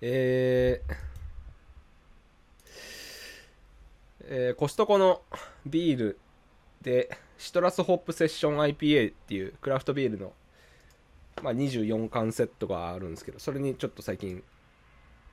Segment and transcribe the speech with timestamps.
[0.00, 0.94] えー
[4.28, 5.22] えーコストコの
[5.64, 6.18] ビール
[6.82, 10.32] でシトラスホップセッション IPA っていうクラフトビールの、
[11.42, 14.42] まあ、24缶セットがあるんですけどそれにちょっと最近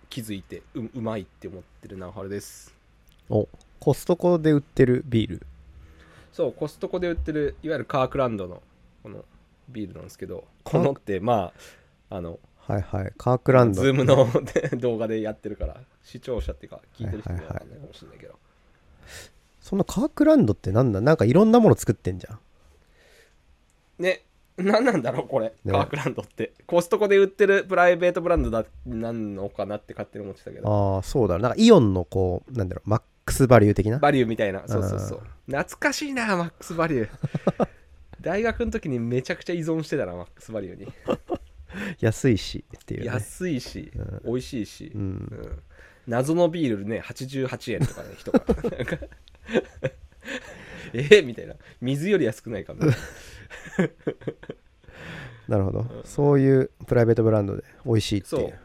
[0.10, 2.74] 気づいてううまいって思ってるなはるです。
[3.30, 3.48] お
[3.80, 5.48] コストコで売ってるビール。
[6.32, 8.62] そうコストコで売ってるいわゆるカークランドの
[9.02, 9.26] この
[9.70, 11.52] ビールなんですけどこのってま
[12.10, 13.14] ああのはいはい。
[13.18, 13.82] カークランド。
[13.82, 14.28] ズームの
[14.80, 15.78] 動画でやってるから。
[16.04, 18.40] 視聴者っていうか聞いてる人には分かんないかもしれないけど、
[19.62, 21.02] そのカークランドってなんだ？
[21.02, 22.40] なんかいろんなもの作ってんじゃん。
[24.00, 24.24] ね。
[24.56, 25.72] 何なんだろうこれ、ね。
[25.72, 26.54] カークランドって。
[26.68, 30.96] コストコで売ってるプライベートブランドだなんのかなって勝手に思ってたけど。
[30.96, 31.40] ああそうだ。
[31.40, 34.00] なんかイオンのこうなんだろうマックスバリュー的な？
[34.00, 34.68] バリューみたいな。
[34.68, 35.22] そうそうそう。
[35.48, 37.68] 懐かしいなマックスバリュー。
[38.22, 40.88] 大学の時にめちゃくちゃ依存してたなマックスバリューに
[42.00, 43.08] 安いしっていうね。
[43.08, 43.92] 安いし、
[44.24, 45.02] 美味しいし、うん。
[45.02, 45.64] うん。
[46.08, 48.44] 謎のビールね88円とかね人が。
[50.94, 51.56] えみたいな。
[51.82, 52.82] 水より安くないかも。
[55.48, 55.86] なるほど。
[56.06, 58.60] そういうプライベートブランドで美味しいっていう。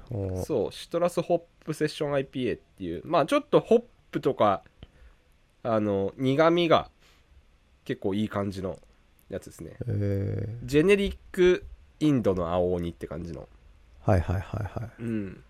[0.45, 0.73] そう。
[0.73, 3.03] シトラスホップセッション IPA っていう。
[3.05, 4.63] まあちょっとホップとか
[5.63, 6.91] あの苦味が
[7.85, 8.79] 結構いい感じの
[9.29, 9.77] やつですね。
[9.87, 11.65] えジェネリック
[12.01, 13.49] インドの青鬼って感じの。
[14.07, 14.91] ーはいはいはいはい。
[15.01, 15.45] うん。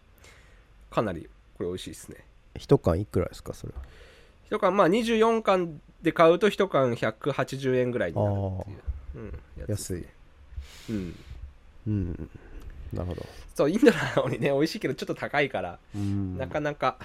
[0.90, 2.24] かなりこれ美味しいですね。
[2.56, 3.82] 一缶いくらですかそれは？
[4.46, 8.78] 一缶まあ24缶で買うと一缶180円ぐらいになるっていう、
[9.16, 10.06] うん、やつ安い。
[10.90, 11.14] うん。
[11.86, 12.30] うん。
[12.92, 13.26] なるほど。
[13.54, 16.38] そうインドの青鬼ね美味しいけどちょっと高いからうん。
[16.38, 16.96] なかなか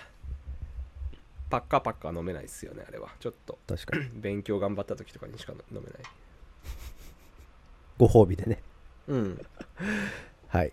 [1.49, 3.09] パッカパッカ飲めないですよねあれは。
[3.19, 4.05] ちょっと確かに。
[4.13, 5.89] 勉強頑張った時とかにしか飲めない。
[7.99, 8.59] ご褒美でね
[9.07, 9.45] うん。
[10.47, 10.71] はい。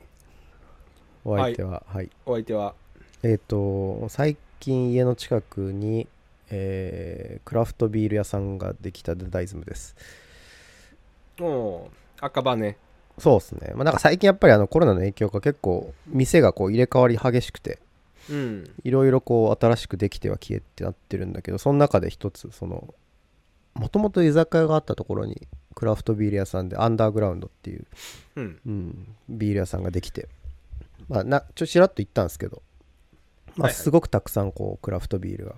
[1.25, 2.75] お相手ははい、お相手は？
[3.23, 6.07] えっ、と最近家の近くに、
[6.51, 9.95] えークラフトビール屋さんができたダイズムです。
[11.39, 12.77] もう赤羽。
[13.19, 13.73] そうですね。
[13.75, 17.79] まあなんか最近やっぱりあのコロナの影響が結構店がこう入れ替わり激しくて
[18.31, 18.71] うん。
[18.85, 22.95] いろいろこう新しくできては消えってなってるんだけどその中で一つその
[23.75, 27.87] もともと居酒屋があったところにクラフトビール屋さんでアンダーグラウンドっていう、
[28.37, 28.61] うん。
[28.67, 30.29] うん、ビール屋さんができて
[31.09, 32.63] まあなちょちらっと言ったんですけど、
[33.57, 35.57] まあ、すごくたくさんこうクラフトビールが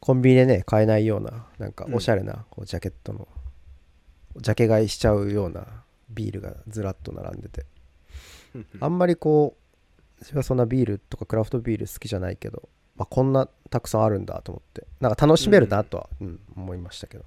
[0.00, 3.26] コンビニでね買えないようななんかおしゃれなこうジャケットの
[4.36, 5.66] ジャケ買いしちゃうような
[6.10, 7.66] ビールがずらっと並んでて。
[8.80, 16.40] あんまりこう私はそんなビールとかクラフトビール好きじゃないけど、まあ、こんなたくさんあるんだと思ってなんか楽しめるなとは、うん。
[16.56, 17.26] 思いましたけど、う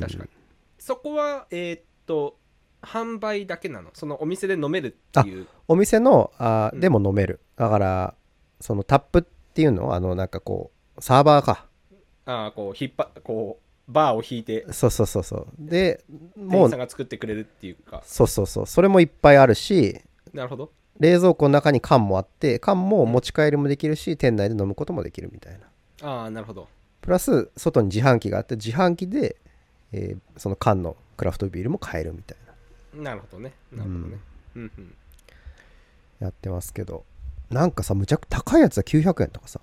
[0.00, 0.30] 確かに。
[0.78, 2.36] そこはえーっと
[2.82, 3.90] 販売だけなの？
[3.92, 5.46] そのお店で飲めるっていう？
[5.66, 6.80] お店のあーうん。
[6.80, 8.14] でも飲める、だから
[8.60, 9.94] そのタップっていうの？
[9.94, 11.66] あのなんかこうサーバーか。
[12.26, 14.66] ああこう引っ張こうバーを引いて。
[14.72, 15.48] そうそうそうそう。
[15.58, 16.04] で
[16.36, 18.02] 店もう員さんが作ってくれるっていうか。
[18.04, 18.66] そうそうそう。
[18.66, 20.00] それもいっぱいあるし
[20.32, 20.72] なるほど。
[21.00, 25.58] 冷蔵庫の中に缶もあって缶も持ち帰りもできるし店内で飲むこともできるみたい
[26.00, 26.08] な。
[26.08, 26.68] ああなるほど。
[27.00, 29.36] プラス外に自販機があって自販機で、
[29.92, 32.38] えーその缶のクラフトビールも買えるみたい
[32.96, 33.02] な。
[33.02, 33.52] なるほどね。
[33.72, 34.18] なるほどね。
[34.56, 34.62] うん。
[34.62, 34.94] うん
[36.20, 37.04] やってますけど
[37.48, 39.60] なんかさむちゃく高いやつは900円とかさ。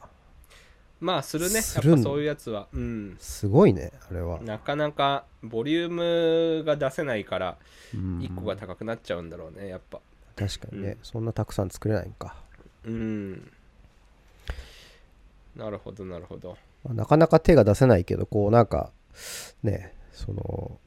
[1.02, 1.56] まあするね。
[1.56, 2.68] やっぱそういうやつは。
[2.74, 3.18] うん。
[3.20, 7.58] すごいねあれは、なかなかボリュームが出せないから
[7.94, 8.20] うん。
[8.20, 10.00] 1個が高くなっちゃうんだろうねやっぱ。
[10.36, 10.98] 確かにね、うん。
[11.04, 12.36] そんなたくさん作れないんか、
[12.86, 13.52] うん。
[15.56, 16.58] なるほどなるほど。
[16.84, 18.92] まあなかなか手が出せないけどこうなんか
[19.64, 20.80] ねその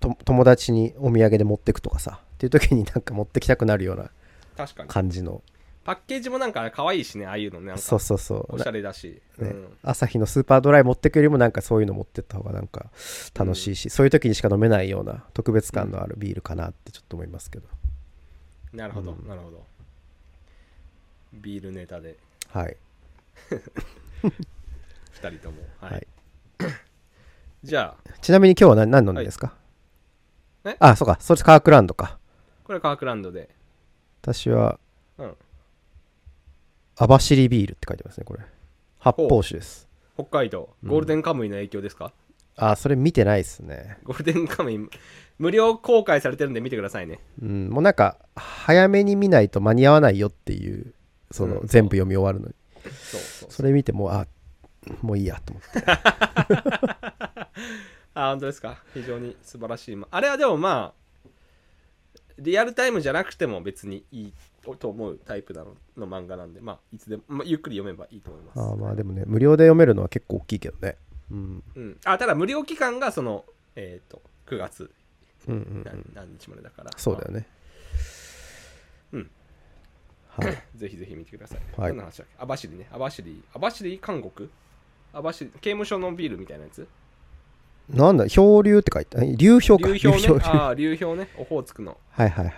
[0.00, 4.10] と友達にお土産で持ってくとかさっていう時になんか持ってきたくなるような
[4.86, 5.42] 感じの。
[5.84, 8.56] パッケージもなんか可愛いしねああいうのねそうそうそう。
[8.56, 9.48] おしゃれだし、ね。
[9.48, 9.76] うん。
[9.82, 12.90] 朝日のスーパードライ持ってくよりもなんかそういうの持ってった方がなんか
[13.34, 17.66] 楽しいし、そういう時にしか飲めないような特別感のあるビールかなってちょっと思いますけど、
[18.74, 19.26] なるほど、うん。
[19.26, 19.64] なるほど。
[21.32, 22.16] ビールネタで。
[22.48, 22.76] はい。
[24.20, 25.62] 2人とも。
[25.80, 26.06] はい、はい
[27.62, 28.10] じゃあ。
[28.20, 29.54] ちなみに今日は何何飲んでんですか、
[30.64, 30.76] え？
[30.78, 31.16] あそうか。
[31.20, 32.18] それカークランドか。
[32.64, 33.48] これカークランドで。
[34.22, 34.78] 私は
[35.18, 35.34] うん。
[36.96, 38.40] 網走ビールって書いてますねこれ。
[38.98, 39.88] 発泡酒です。
[40.14, 40.70] 北海道。
[40.84, 42.12] ゴールデンカムイの影響ですか、
[42.56, 43.98] あそれ見てないっすね。
[44.02, 44.78] ゴールデンカムイ。
[45.38, 47.20] 無料公開されてるんで見てくださいね。
[47.40, 47.68] うん。
[47.70, 50.92] もうなんか早めに見ないと間に合わないよっていう
[51.30, 51.66] その、うん。
[51.68, 52.54] 全部読み終わるのに。
[52.82, 53.50] そうそう。
[53.52, 54.26] それ見てもうあ
[55.02, 55.82] もういいやと思って。
[58.14, 58.82] あ本当ですか？
[58.94, 59.96] 非常に素晴らしい。
[59.96, 61.28] まあれはでもまあ
[62.38, 64.32] リアルタイムじゃなくても別にいい
[64.78, 68.60] と思うタイプなのの漫画なんでまあいつでも、まあ、ゆっくり読めばいいと思います。
[68.60, 70.96] あーまあでもね無料で読めるのは結構大きいけどね。
[71.30, 71.62] うん。
[71.74, 73.44] うん、あただ無料期間がその
[73.76, 74.90] えっ、と9月。
[75.46, 75.84] うんうんうん。
[75.84, 76.90] 何,、何日までだから。
[76.96, 77.46] そうだよね。
[79.12, 79.30] うん。
[80.28, 80.62] はい。
[80.76, 81.60] ぜひぜひ見てください。
[81.80, 81.88] はい。
[81.90, 82.42] 何の話だっけ？
[82.42, 82.88] 網走ね。
[82.92, 83.22] 網走、
[83.54, 84.48] 網走韓国？
[85.12, 86.86] 網走、刑務所のビールみたいなやつ？
[87.88, 90.28] なんだ漂流って書いてあ流氷か流氷ね。
[90.28, 91.28] 流ああ、流氷ね。
[91.38, 91.96] オホーツクの。
[92.10, 92.54] はいはいはい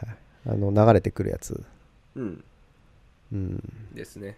[0.48, 1.62] あの流れてくるやつ
[2.16, 2.44] うん。
[3.32, 4.36] うんですね。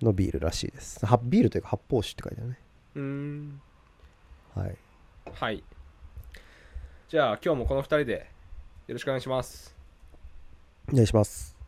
[0.00, 2.58] のビールらしいですはビールというか発泡酒って書いてあるね
[2.94, 3.60] うーん。
[4.54, 4.76] はい
[5.32, 5.62] はい。
[7.08, 8.30] じゃあ、今日もこの2人で
[8.86, 9.76] よろしくお願いします。
[10.90, 11.59] お願いします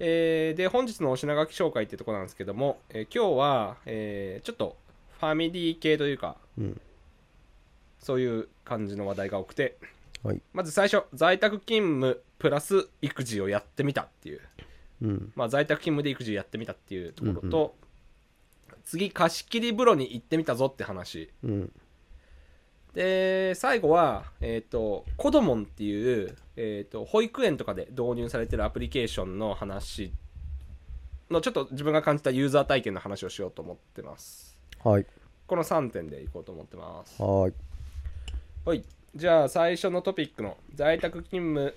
[0.00, 4.76] えーで、本日のお品書き紹介ってとこなんですけども、えー今日は、えーちょっと
[5.18, 6.80] ファミリー系というか、うん。
[7.98, 9.76] そういう感じの話題が多くて、
[10.22, 10.40] はい。
[10.52, 14.40] まず最初、在宅勤務プラス育児をやってみたっていう、
[15.02, 15.32] うん。
[15.34, 17.74] まあ、在宅勤務で育児をやってみたっていうところと、
[18.84, 21.30] 次、貸し切り風呂に行ってみたぞって話。
[21.42, 21.72] うん。
[22.94, 30.12] で、最後は、えっ、と、コドモンっていう、えっ、と、保育園とかで導入されてるアプリケーションの話
[31.30, 34.58] の、ちょっと自分が感じたユーザー体験の話をしようと思ってます。
[34.82, 35.06] はい
[35.46, 37.22] この3点でいこうと思ってます。
[37.22, 37.52] はい
[38.66, 38.84] はい。
[39.16, 41.74] じゃあ、最初のトピックの在宅勤務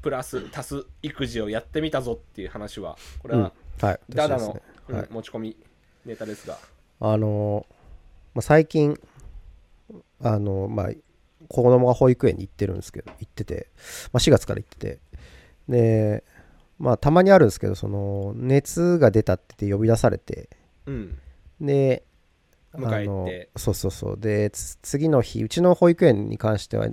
[0.00, 5.56] プラス足す育児をやってみたぞっていう話は、これうんははいダダの、はい持ち込み
[6.04, 6.58] ネタですが。
[7.00, 7.74] あのー
[8.34, 8.96] まあ、最近
[10.20, 10.90] あのーまあ
[11.48, 13.68] 子供が保育園に行ってるんですけど行ってて、
[14.12, 14.98] まあ、4月から行ってて。
[15.68, 16.24] で
[16.78, 20.48] まあたまにあるんですけどその熱が出たって言って呼び出されて。
[20.86, 21.18] うん。
[21.60, 22.02] で
[22.74, 23.50] 迎えあのて。
[23.56, 24.18] そうそうそう。
[24.18, 26.88] でつ次の日うちの保育園に関しては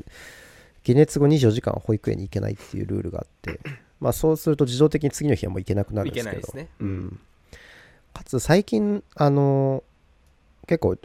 [0.86, 3.60] 解熱後24時間は保育園に行けないっていうルールがあって。
[4.00, 6.54] まあそうすると自動的に次の日はもう行けなくなるんですけど。
[6.54, 6.69] ね。
[8.13, 9.84] かつ最近あの
[10.68, 11.00] 結構流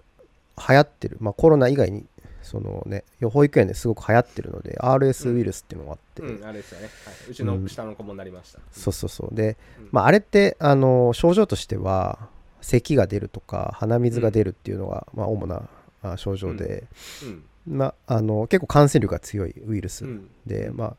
[0.74, 2.06] 行ってる、まあ、コロナ以外に
[2.54, 7.30] そのね保育園ですごく流行ってるので RS ウイルスっていうのがあって、うん、あれですよね、はい。
[7.30, 8.60] うちの下の子もなりました。
[8.70, 9.34] そうそうそう。
[9.34, 9.88] で、うん。
[9.90, 12.28] まあ、あれってあの症状としては
[12.60, 15.62] 咳が出るとか鼻水が出るっていうのが、まあ、主な
[16.02, 16.84] あ症状で、
[17.24, 17.44] うん。
[17.66, 20.30] まあ、あの結構感染力が強いウイルスうん。
[20.46, 20.96] で、まあ、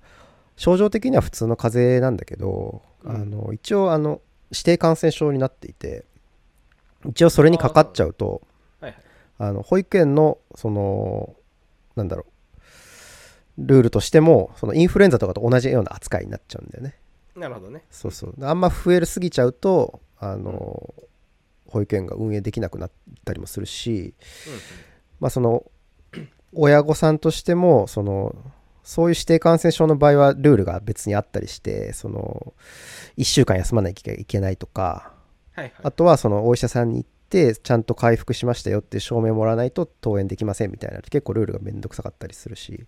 [0.58, 3.16] 症状的には普通の風邪なんだけど、うん。
[3.16, 4.20] あの一応あの
[4.52, 6.04] 指定感染症になっていて
[7.08, 8.42] 一応それにかかっちゃうと
[8.82, 9.02] はいはい。
[9.38, 11.34] あの保育園のその
[11.96, 12.32] なんだろう。
[13.58, 16.96] ルールとしてもそのインフルエンザとかと同じような扱いになっちゃうんだよね。
[17.36, 17.84] なるほどね。
[17.90, 18.34] そうそう。
[18.42, 20.94] あんま増えるすぎちゃうとあの、
[21.76, 22.92] 保育園が運営できなくなっ
[23.26, 24.14] たりもするし
[25.20, 25.64] まあその
[26.54, 28.36] 親御さんとしてもその
[28.84, 32.54] そういう指定感染症の場合はルールが別にあったりしてその
[33.18, 35.12] 1週間休まなきゃいけないとか
[35.54, 35.74] はいはい。
[35.84, 42.86] あとはそのお医者さんに行ってちゃんと回復しましたよって証明もらわないと登園できませんみたいな結構ルールがめんどくさかったりするし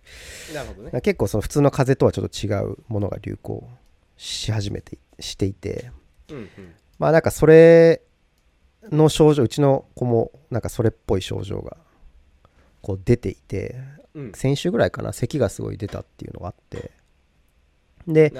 [0.54, 1.00] なるほどね。
[1.02, 3.68] 結構その普通の風邪とはちょっと違うものが流行
[4.16, 5.90] し始めてしていて
[6.30, 6.48] うんうん。
[6.98, 8.00] まあなんかそれ
[8.90, 11.76] の症状うちの子もなんかそれっぽい症状が
[12.80, 13.76] こう出ていて
[14.14, 14.32] うん。
[14.32, 16.90] 先週ぐらいかな咳がすごい出たっていうのがあって
[18.06, 18.32] で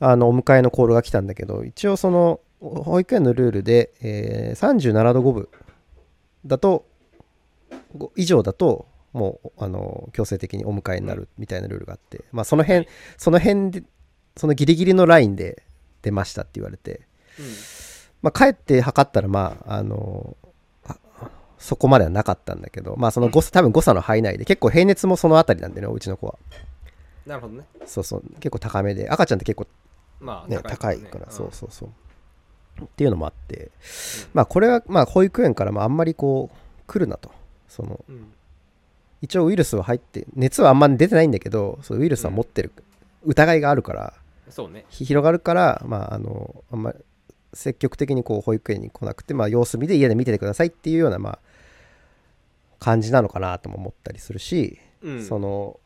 [0.00, 5.48] あのお迎えのコールが来たんだけど一応その保育園のルールで、えー37度5分
[6.46, 6.86] だと
[7.96, 12.86] ご以上だともうあの強制的にお迎えになるみたいなルールがあって、まあその辺
[13.16, 13.82] その辺で
[14.36, 15.62] そのギリギリのラインで
[16.02, 17.00] 出ましたって言われて、
[17.38, 17.44] ど。
[17.44, 17.50] うん。
[18.22, 20.36] まあ、帰って測ったらまああの
[20.84, 20.96] あ
[21.58, 26.38] そこまではなかったんだけどまあその誤差多分誤差の範囲内で結構平熱もそのあたりなんでねうちの子は
[27.26, 27.64] なるほどね。
[27.86, 29.66] そうそう結構高めで赤ちゃんって結構
[30.20, 31.88] まあ、ね、高いねから、んそうそうそう。
[32.84, 33.70] っていうのもあって、
[34.34, 36.56] まあこれはまあ保育園からもあんまりこう
[36.86, 37.30] 来るなと。
[37.68, 38.32] そのうん。
[39.22, 42.72] 一応ウイルスは入って熱はあんまり出てないんだけどそうウイルスは持ってる、
[43.24, 44.14] 疑いがあるから
[44.48, 44.84] そうね。
[44.88, 46.98] ひ広がるからまああのあんまり
[47.52, 51.38] 積極的にこう保育園に来なくてまあ様子見で家で見ててくださいっていうようなまあ
[52.78, 55.24] 感じなのかなとも思ったりするし、うん。
[55.24, 55.78] その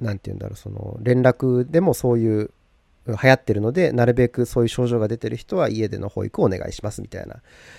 [0.00, 2.50] なんて言うんだろうその連絡でもそういう
[3.16, 7.36] 流行ってるのでなるべくそういう症状が出てる人は家での保育をお願いしますみたいな。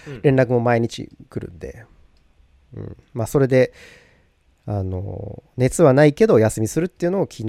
[0.08, 0.22] うん。
[0.24, 1.86] 連絡も毎日来るんで、
[2.74, 3.74] うん、まあそれで
[4.66, 7.46] あの熱はないけどお休みするっていうのを昨日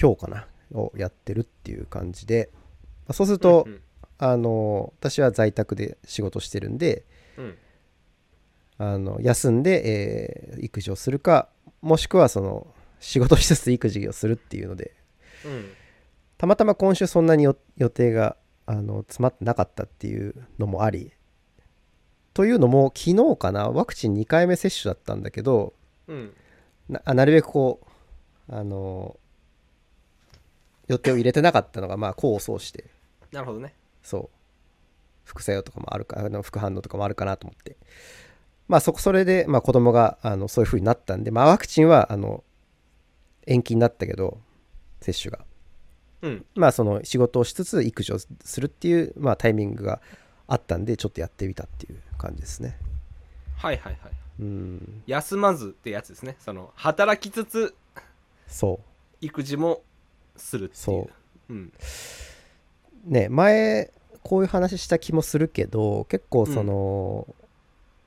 [0.00, 2.50] 今日かなをやってるっていう感じで、
[3.06, 3.80] まあそうすると、うん
[4.20, 7.04] あの私は在宅で仕事してるんで
[7.36, 7.56] うん。
[8.80, 11.48] あの休んで、えー育児をするか
[11.82, 12.66] もしくはその
[12.98, 14.92] 仕事しつつ育児をするっていうので。
[15.44, 15.66] うん
[16.38, 21.12] たまたま今週そんなによ予定があの詰まってなかったっていうのもあり
[22.32, 25.74] というのも昨日かなワクチン2回目接種だったんだけど
[26.06, 26.32] うん。
[26.88, 27.80] ななるべくこ
[28.48, 29.18] うあの
[30.86, 32.84] 予定を入れてなかったのがまあ功を奏して。
[33.30, 33.74] なるほどね。
[34.02, 34.28] そう。
[35.24, 37.76] 副作用とかもあるかあの副反応とかもあるかなと思って。
[38.68, 42.44] まあそこそれで、まあ、子供があのそういう風になったんで、まあ、ワクチンはあの
[43.46, 44.38] 延期になったけど
[45.00, 45.40] 接種が
[46.22, 46.46] うん。
[46.54, 50.00] まあその仕事をしつつ育児をするっていう、まあ、タイミングが
[50.46, 52.76] あったんでちょっとやってみたっていう感じですね。
[53.56, 55.02] はいはいはいうん。
[55.06, 56.36] 休まずってやつですね。
[56.40, 57.74] その働きつつ
[58.46, 59.16] そう。
[59.20, 59.82] 育児も
[60.36, 60.76] するっていう。
[60.76, 61.08] そ
[61.50, 61.72] ううん。
[63.04, 63.90] ね前
[64.22, 67.26] こういう話した気もするけど結構その、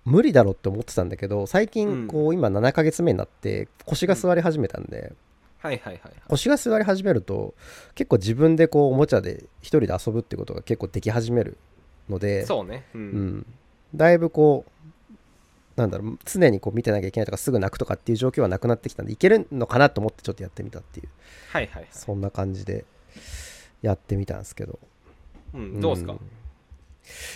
[0.06, 5.14] 無理だろって思ってたんだけど最近こう今7ヶ月目になって腰が座り始めたんで、
[5.62, 6.14] はいはいはいはい。
[6.28, 7.54] 腰が座り始めると
[7.96, 11.58] 結構自分でこうおもちゃで一人で遊ぶってことが結構でき始める
[12.10, 12.86] のでそうね。
[12.96, 13.28] ううん。
[13.38, 13.46] ん、
[13.96, 14.72] だいぶこう
[15.76, 21.10] なんだろう常にこう見てなきゃいけないとかすぐ泣くとかっていう状況はなくなってきたんでいけるのかなと思ってちょっとやってみたっていう。
[21.52, 21.88] はいはいはい。
[21.92, 22.86] そんな感じで
[23.82, 24.80] やってみたんですけど。
[25.54, 26.14] うんどうですか？
[26.14, 26.20] ん。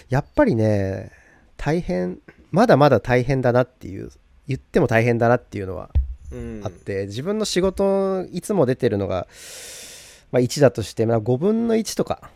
[0.10, 1.12] やっぱりね
[1.58, 2.20] 大変
[2.51, 4.10] まだまだ大変だなっていう
[4.48, 6.05] 言っても大変だなっていうのはうん
[6.63, 9.27] あって、自分の仕事いつも出てるのが、
[10.32, 12.29] まあ、1だとして、まあ、5分の1とか、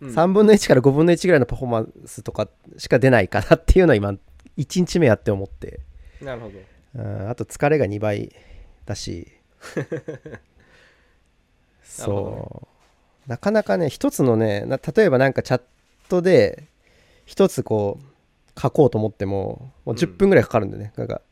[0.00, 0.10] うん。
[0.10, 2.48] 3分の1から5分の1ぐらいのパフォーマンスとか
[2.78, 4.18] しか出ないかなっていうのは今1
[4.80, 5.80] 日目やって思って。
[6.20, 6.58] なるほど。
[6.96, 8.34] うんあと疲れが2倍
[8.86, 9.28] だし。
[11.82, 12.68] そ
[13.26, 13.30] う。
[13.30, 15.62] なかなかね一つのねな例えばなんかチャッ
[16.08, 16.64] トで
[17.24, 21.22] 一つこう書こうと思ってももう10分ぐらいかかるんでね、なんか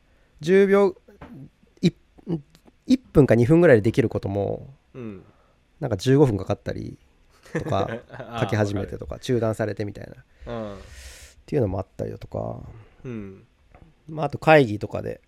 [0.41, 0.95] 10秒 1,
[2.87, 5.23] 1分か2分ぐらいでできることもうん。
[5.79, 6.97] なんか15分かかったり
[7.53, 7.89] とか
[8.39, 10.07] 書き始めてとか中断されてみたい
[10.45, 10.73] な。
[10.73, 10.77] っる
[11.45, 12.61] ていうのもあったりだとか。
[13.03, 13.11] うん。
[13.11, 13.47] うん
[14.07, 15.21] まあ、あと会議とかで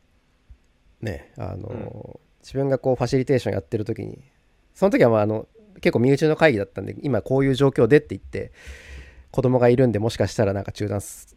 [1.02, 4.20] ねあの、自分がこうファシリテーションやってる時に
[4.74, 5.48] その時はまああの
[5.82, 8.52] 結構身内の会議だったんで今こういう状況でって言って
[9.32, 11.36] 子供がいるんでもしかしたらなんか中断す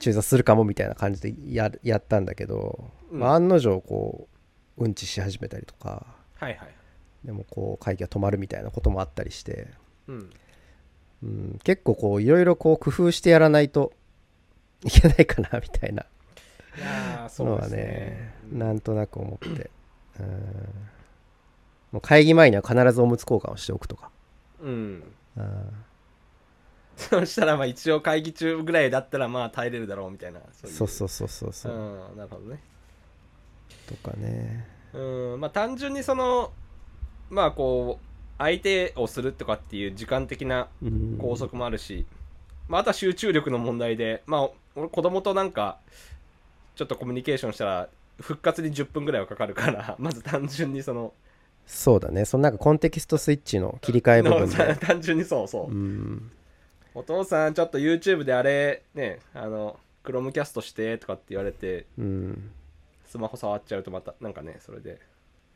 [0.00, 3.20] 中断するかもみたいな感じでややったんだけど、うん。
[3.20, 4.28] まあ、案の定こ
[4.80, 6.06] ううんちし始めたりとか。
[6.38, 6.68] はいはい。
[7.24, 9.68] でもこう会議が止まるみたいなこともあったりして、
[10.08, 10.30] うん。
[11.22, 13.92] うん、結構こういろいろこう工夫してやらないと
[14.84, 16.06] いけないかなみたいな。
[17.38, 19.70] のはねねなんとなく思って。
[20.18, 20.26] うん。
[21.92, 24.10] もう会議前には必ずおむつ交換をしておくとか。
[24.60, 25.02] うん。
[25.36, 25.84] うん。
[26.96, 31.72] そしたらまあ一応会議中ぐらいだったらまあ耐えれるだろうみたいなそうそううそうそうそう。
[31.72, 32.62] うんなるほどね
[33.90, 34.66] とかね。
[34.92, 36.52] うんまあ単純にその
[37.28, 38.04] まあこう
[38.38, 41.18] 相手をするとかっていう時間的なうん。
[41.18, 42.06] 拘束もあるし、
[42.68, 45.78] まあ、あとは集中力の問題でまあ俺子供となんか
[46.74, 47.88] ちょっとコミュニケーションしたら
[48.20, 51.12] 復活に10分ぐらいはかかるから まず単純にその
[51.66, 52.24] そうだね。
[52.24, 54.48] そのなんかコンテキストスイッチの切り替え部分
[54.80, 56.30] 単純にそうそう、うん。
[56.94, 62.50] お父さんちょっと YouTube であれねあのクロームキャストしてとかって言われてうん
[63.10, 65.00] スマホ触っちゃうとまたなんかねそれで。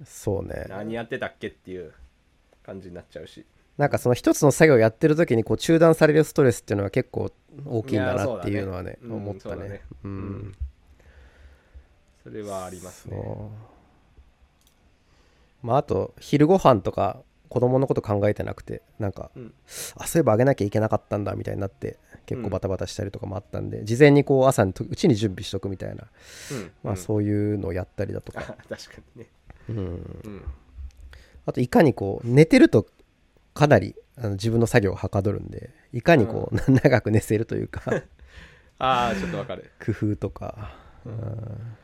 [0.05, 0.67] そうね。
[0.69, 1.93] 何やってたっけっていう
[2.65, 3.47] 感じになっちゃうし。
[3.79, 7.31] なんかその一つの作業をやってる時にこう中断されるストレスっていうのは結構
[7.65, 9.83] 大きいんだなっていうのはねうん思ったね。
[10.03, 10.31] そうん。
[10.49, 10.55] ん。
[12.25, 13.17] それはありますね。
[15.63, 17.23] まああと昼ご飯とか
[17.55, 19.55] 子供のこと考えてなくてなんか、うん。
[19.97, 26.09] あそういえばあげなきゃいけなかったんだみたいになって結構バタバタしたりとかもあったんで、事前にこう朝にとうちに準備しとくみたいな、
[26.51, 26.73] うん。
[26.83, 26.97] まあ、うん。
[26.97, 29.29] そういうのをやったりだとあか、 確かにね。
[29.69, 29.81] うん、う
[30.29, 30.43] ん。
[31.47, 32.89] あといかにこう寝てると
[33.53, 37.83] かなりあの自分の作業をはかどるんでいかにこう、長く寝せるというか
[38.79, 39.71] ああちょっとわかる。
[39.85, 40.75] 工夫とか、
[41.07, 41.77] うん。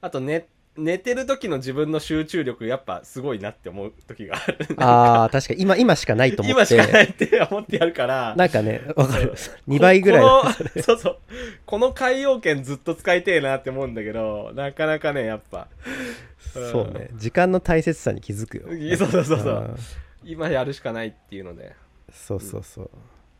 [0.00, 5.62] あと寝寝てる時の自分の集中力やっぱすごいなって思う時があるああ確かに。
[5.62, 8.34] 今今しかないと思っ今しかなていって思ってやるから。
[8.36, 9.32] なんかねわかる。
[9.36, 10.22] そう2倍ぐらい。
[10.22, 11.18] のこの そうそう。
[11.66, 15.62] この海洋圏ずっと使いてえなって思うんだけどなかなかねやっぱ。
[15.62, 17.10] んそうね。
[17.14, 18.96] 時間の大切さに気づくよ。
[18.96, 19.76] そうそうそうそう。
[20.24, 21.74] 今やるしかないっていうので。
[22.12, 22.90] そうそうそう。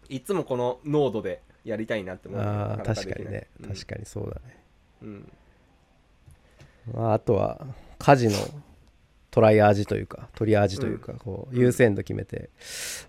[0.09, 3.47] いつもこの濃度でやりたいなって思うあ確かにね。
[3.63, 4.57] 確かにそうだね、
[5.03, 5.33] うんうん
[6.95, 7.67] まあ、あとは
[7.99, 8.35] 家事の
[9.31, 12.51] トライアージというかトリアージというか、こう優先度決めて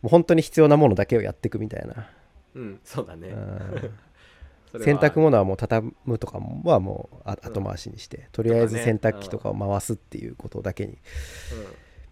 [0.02, 2.10] もう本当に必要なものだけをやっていくみたいな、
[2.56, 2.80] うん。
[2.84, 3.34] そうだね。
[4.78, 10.98] 洗濯物はもう畳むとかはもう後回しにして、とりあえず洗濯機とかを回すっていうことだけにうん。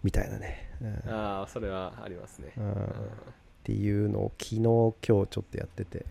[0.02, 1.02] みたいなね、うん。
[1.08, 6.04] ああそれはありますね、っていうのを昨日今日ちょっとやってて。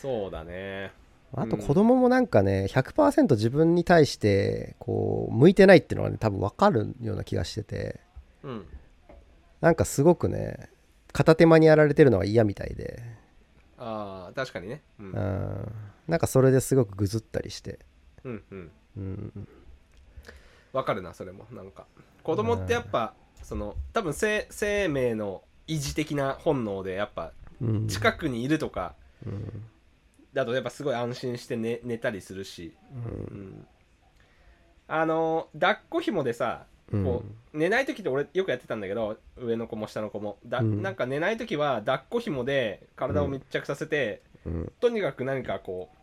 [0.00, 0.92] そうだね
[1.34, 8.00] あとうん子供もなんかね100%自分に対してこう向いてないっていうのはね多分分かるような気がしてて。
[8.42, 8.66] うん。
[9.60, 10.70] なんかすごくね
[11.12, 13.02] 片手間にやられてるのが嫌みたいで、
[13.78, 14.82] ああ確かにね。
[15.00, 15.12] うん。
[15.12, 15.72] うん、
[16.08, 17.78] なんかそれですごくぐずったりして、
[18.22, 18.70] うんうん。
[18.98, 19.48] うん、
[20.72, 21.46] わかるなそれも。
[21.50, 21.86] なんか。
[22.22, 27.88] 子供ってやっぱその多分生生命の維持的な本能でやっぱうん。
[27.88, 28.94] 近くにいるとか
[29.26, 29.62] うん
[30.36, 33.66] だとやっぱすごい安心して寝寝たりするし、うん。
[34.86, 37.04] あの抱っこ紐でさうん。
[37.04, 37.24] こ
[37.54, 40.36] う寝ない時って俺よくやってたんだけど上の子も下の子も。
[40.44, 40.82] だ、うん。
[40.82, 44.72] なんか寝ない時は抱っこ紐で体を密着させて、うん。
[44.78, 45.96] とにかく何かこう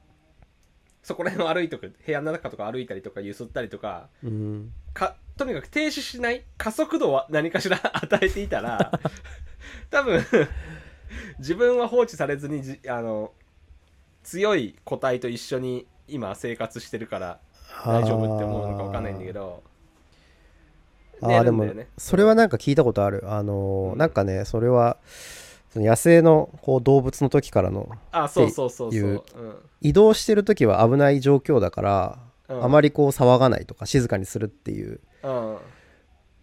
[1.03, 4.73] そこら辺を歩いとく部屋の中とか歩いたりとか揺すったりとかうん。
[4.95, 8.99] かとにかく停止しない加速度は何かしら 与えていたら
[9.91, 10.25] 多分
[11.37, 13.31] 自分は放置されずにじあの
[14.23, 17.39] 強い個体と一緒に今生活してるから
[17.85, 19.63] 大丈夫って思うのか分かんないんだけど。
[21.21, 21.65] あーあーでも
[21.97, 23.23] それはなんか聞いたことある。
[23.27, 23.97] あのーうん。
[23.97, 24.97] なんかねそれは
[25.71, 29.23] その野生のこう動物の時からのあそうそうそうそう、いう。
[29.35, 29.55] うん。
[29.81, 32.63] 移動してる時は危ない状況だから、うん。
[32.63, 34.99] あまりこう騒がないとか静かにするっていう。
[35.23, 35.57] うん、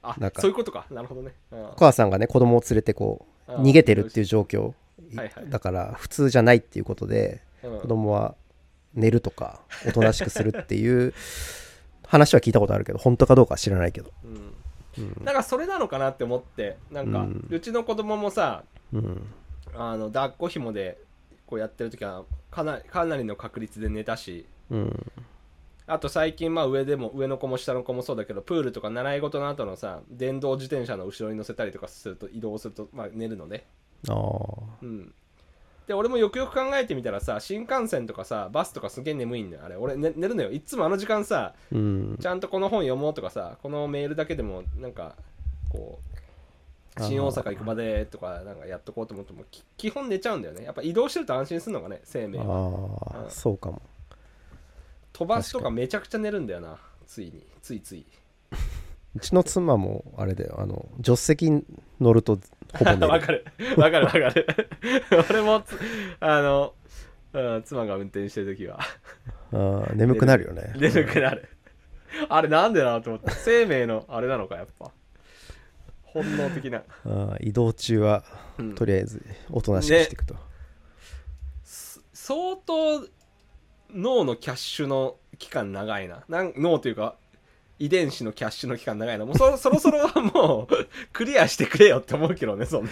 [0.02, 0.40] あなんか。
[0.40, 0.87] そういうことか。
[0.90, 1.64] なるほどね、うん。
[1.70, 3.62] お母さんがね子供を連れてこううん。
[3.62, 4.72] 逃げてるっていう状況。
[5.14, 5.49] はいはい。
[5.49, 8.35] だから普通じゃないっていうことでうん子供は
[8.95, 11.14] 寝るとかおとなしくするっていう
[12.07, 14.11] 話は聞いたことあるけど本当かどうかは知らないけど。
[14.25, 14.55] うん。
[14.99, 15.25] うん。
[15.25, 19.26] なんかそれなのかなって思ってなんか、ううんちの子供もさうん。
[19.75, 20.99] あの抱っこ紐で
[21.47, 25.12] こうやってる時はかなかなりの確率で寝たしうん。
[25.87, 33.67] あと最近まあ上でも上の子も下の子もそうだけどプールとか習い事の後のさ電動自転車の後ろに乗せたりとかすると移動すると、まあ、寝るのね。
[34.09, 34.17] ああ
[34.83, 35.13] うん
[35.91, 39.75] で俺もよくよく考えてみたらさ新幹線とかさバスとかすげえ眠いんだよあれ。
[39.75, 40.53] 俺、ね、寝るのよ。
[40.53, 42.17] いっつもあの時間さうん。
[42.21, 45.17] ちゃんとこの本読もうとかさこのメールだけでもなんか
[45.69, 45.99] こ
[46.97, 50.63] う新大阪行くまでとかなんかやっとこうと思ってもき基本寝ちゃうんだよね。
[50.63, 53.31] やっぱ移動してると安心するのがね生命はああうん。
[53.31, 53.83] そうかも。
[55.13, 57.45] 飛ばすとかめちゃくちゃ寝るんだよなついに。
[57.63, 58.07] ついつい。
[59.17, 61.65] うちの妻もあれだよあの助手席に
[62.00, 62.39] 乗ると
[62.75, 63.45] ほぼ寝る わかる。
[63.76, 64.47] わかるわかる。
[65.30, 65.78] 俺もつ
[66.21, 66.75] あの、
[67.33, 68.78] うん、妻が運転してる時は。
[69.52, 70.73] あー眠くなるよね。
[70.78, 71.49] 眠くなる。
[72.28, 73.30] あれなんでだなと思って。
[73.33, 74.91] 生命のあれなのかやっぱ。
[76.02, 78.25] 本能的な、あー移動中は
[78.59, 78.75] うん。
[78.75, 80.35] とりあえずおとなしくしていくと、
[81.63, 83.06] す相当
[83.93, 86.25] 脳のキャッシュの期間長いな。
[86.28, 87.17] なん脳というか
[87.80, 92.90] 遺伝子のキャッシュの期間長いなもうそそろそろはもうクリアしてくれよって思うけどねそんな。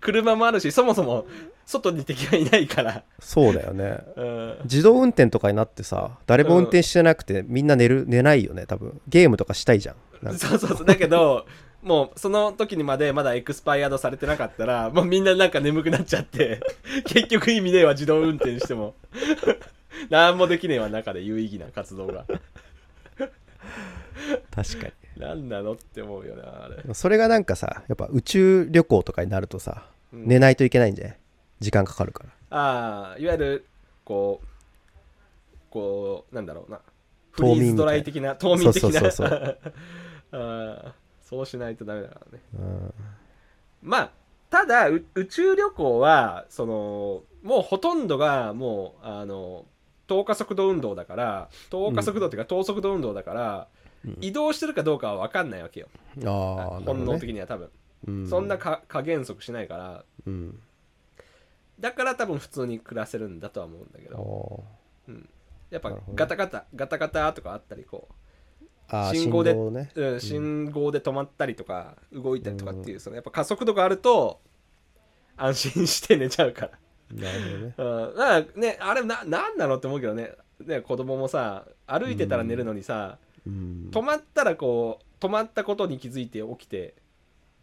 [0.00, 1.26] 車もあるしそもそも
[1.66, 3.98] 外に敵がいないから、そうだよね。
[4.16, 8.98] うん、自動運転とかになってさ誰も運転してなくてみんな寝る寝ないよね多分。
[9.08, 9.96] ゲームとかしたいじゃん。
[10.22, 10.40] なんか。
[10.40, 10.86] そうそうそう。
[10.86, 11.46] だけど
[11.82, 16.60] もうその時にまでまだエクスパイアドされてなかったらもうみんななんか眠くなっちゃって
[17.04, 18.94] 結局意味ねえわ自動運転しても。
[20.10, 22.24] 何もできねえわ中で有意義な活動が
[24.54, 24.86] 確か
[25.16, 30.26] 何なのって思うよなあれ、にそれがなんかさやっぱ宇宙旅行とかになるとさうん。
[30.26, 31.18] 寝ないといけないんじゃない？
[31.60, 32.30] 時間かかるから。
[32.56, 33.66] ああいわゆる
[34.04, 34.46] こう
[35.70, 36.78] こうなんだろうな。
[37.32, 38.90] フ冬眠リーズドライ的な冬眠的な。
[38.90, 39.58] そうそうそう
[40.32, 42.42] あーそうしないとダメだからね。
[42.54, 42.94] うん。
[43.82, 44.10] まあ
[44.50, 49.64] ただう宇宙旅行はそのもうほとんどがもうあの
[50.06, 53.83] 等加速度運動だから等加速度っていうか等速度運動だから、うん
[54.20, 55.88] 移動してるかどうかは分かんないわけよ、
[56.24, 57.70] ああ本能的には多分、
[58.06, 58.28] うん。
[58.28, 60.04] そんなか加減速しないから。
[60.26, 60.60] うん。
[61.80, 65.24] だから多分普通に暮らせるんだとは思うんだけあどー
[65.70, 68.08] やっぱガタガタガタガタとかあったりこ
[68.88, 69.90] あー信号で振動ね。
[69.94, 74.40] う、うん、信号で止まったりとか動いたりとかっていうそのやっぱ加速度があると
[75.36, 76.70] 安心して寝ちゃうから。
[77.12, 77.74] なるほどね。
[78.10, 80.32] うん、だからねあれななんなのって思うけどね。
[80.64, 86.94] ね子供もさ歩いてたら寝るのにさ、うん止まったらこう止まったことに気づいて起きて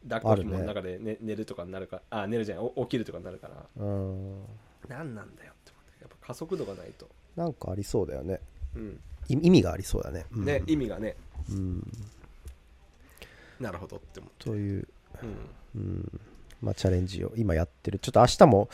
[0.08, 3.86] 抱っこ紐の中で、ね寝るとかになるかあ寝るじゃないお起きるとかになるから。
[3.86, 4.44] うん。
[4.88, 6.04] 何なんだよって思って。
[6.04, 8.40] やっぱ加速度がないと、なんかありそうだよね。
[8.76, 9.00] うん。
[9.30, 10.26] い意味がありそうだね。
[10.32, 10.46] うん。
[10.46, 11.16] ね意味がね。
[11.50, 11.88] うん。
[13.60, 14.88] なるほどって思って、という。
[15.22, 16.22] うん、うん。
[16.62, 18.00] まあ、チャレンジを今やってる。
[18.00, 18.70] ちょっと明日も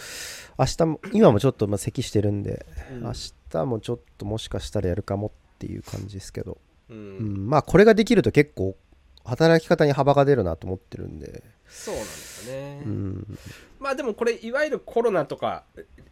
[0.58, 3.02] 明日も今もちょっとまあ咳してるんで、うん。
[3.02, 3.14] 明
[3.50, 6.58] 日もちょっともしかしたらやるかもっていう感じですけど、
[6.90, 7.46] ううん。
[7.46, 8.76] んまあこれができると結構
[9.24, 13.38] 働き方に幅が出るなと思ってるんで、そうなんですよね、うん、
[13.80, 15.64] まあでもこれいわゆるコロナとか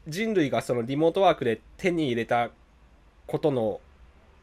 [0.08, 2.50] 人類がそのリモートワークで手に入れた
[3.26, 3.80] ことの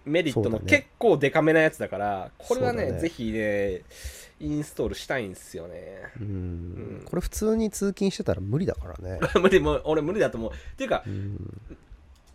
[0.05, 2.99] メリットの結構デカめなやつだからこれはねね。
[2.99, 3.83] ぜひね
[4.41, 5.99] インストールしたいんですよね。
[6.21, 6.27] うん。
[6.27, 7.03] うん。
[7.05, 10.51] これ普通に通勤してたら無理だからね、 無理もう俺無理だと思う。
[10.51, 11.39] っていうかうん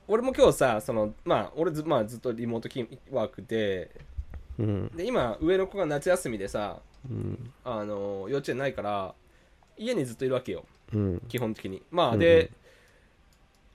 [0.08, 3.92] 俺も今日さそのまあ俺ず,、まあ、ずっとリモート勤ワークで
[4.60, 4.92] うん。
[4.96, 7.54] で今上の子が夏休みでさうん。
[7.64, 9.14] あの幼稚園ないから
[9.78, 10.66] 家にずっといるわけよ。
[10.94, 11.22] うん。
[11.28, 11.84] 基本的に。
[11.92, 12.16] まうんうん。
[12.16, 12.52] あで、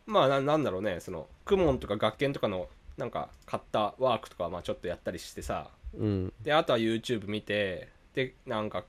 [0.07, 5.69] まあななんだろうねそのクモンとか学研とかのなんか買ったワークとかはまあちょっとやったりしてさ。
[5.97, 6.33] うん。
[6.43, 8.85] であとは YouTube 見てでなんか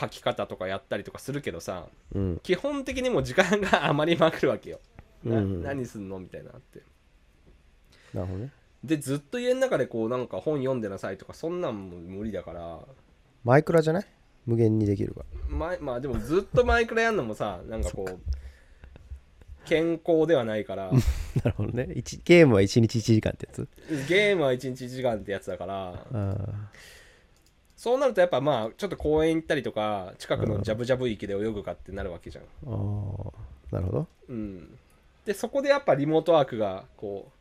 [0.00, 2.40] 書き方とかやったりとかするけどさうん。
[2.42, 5.62] 基本的にもう時間が 余りまくるわけよ、なうん。
[5.62, 6.18] 何すんの？
[6.18, 6.82] みたいなのあって。
[8.14, 8.50] なるほどね。
[8.84, 12.80] でずっと家の中でこうなんか本読んでなさいとかそんなんも無理だから。
[13.44, 14.06] マイクラじゃない？
[14.46, 18.18] 無限にできるかままあでもずっとマイクラやんのもさなんかこう
[19.66, 20.90] 健康ではないから。
[21.44, 21.92] なるほどね。
[21.94, 23.68] 一ゲームは1日1時間ってやつ？
[24.08, 26.06] ゲームは1日1時間ってやつだから。
[26.12, 26.36] あ
[27.76, 32.44] そうなるとやっぱまあちょっと公園行ったりとか近くのジャブジャブ池で泳ぐかってなるわけじゃん。
[32.44, 33.32] ーあ。
[33.70, 34.06] ーなるほど。
[34.28, 34.77] うん
[35.28, 37.32] でそこでやっぱリモートワークがこう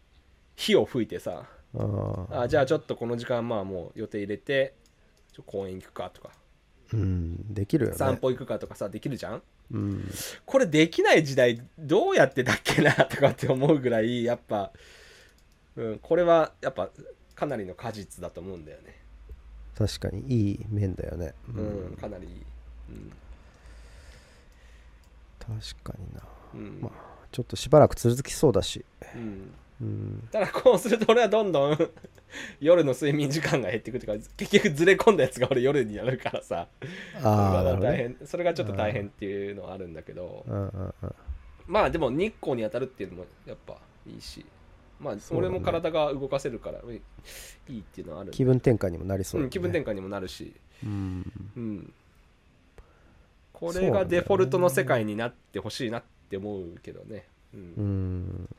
[0.58, 2.41] 火を吹いてさあー。
[2.41, 4.73] あじゃあちょっとこの時間まあもう予定入れて
[5.32, 6.32] ちょ公園行くかとか。
[6.91, 7.97] うんできるよね。
[7.97, 9.41] 散歩行くかとかさできるじゃん？
[9.71, 10.12] うん。
[10.45, 14.73] これできない時代どうやってだっけなとかって思うぐらいやっぱ、
[15.78, 16.89] うん、これはやっぱ
[17.36, 19.00] かなりの果実だと思うんだよね。
[19.78, 21.34] 確かにいい面だよね。
[21.47, 21.62] う
[21.93, 22.34] ん、かなりいい、
[25.39, 26.21] 確かにな。
[26.54, 26.60] うん。
[26.60, 26.91] うんま
[27.32, 28.86] ちょっとしばらく続きそうだし。
[29.16, 30.28] うん、うん。
[30.32, 31.78] ただこうすると俺はどんどん
[32.60, 36.68] 夜の睡眠時間が減っていくというか結局ずれ込んだやつが俺夜になるからさ。
[37.24, 38.16] あ大ね。
[38.20, 40.46] 変それがちょっと大変っていうのはあるんだけど。
[40.48, 41.16] うんうんうん。
[41.68, 44.46] まあでも日光に当たるっていうのもやっぱいいし。
[45.00, 48.38] まあ俺も体が動かせるからいいっていうのはあるんで。
[48.38, 49.46] 気分転換にもなりそうだね。
[49.46, 51.32] うん、気分転換にもなるし、うん。
[51.56, 51.94] うん、
[53.54, 57.26] これがデフォルトの世界になってほしいなって思うけどね。
[57.54, 58.20] ううん。
[58.44, 58.50] ん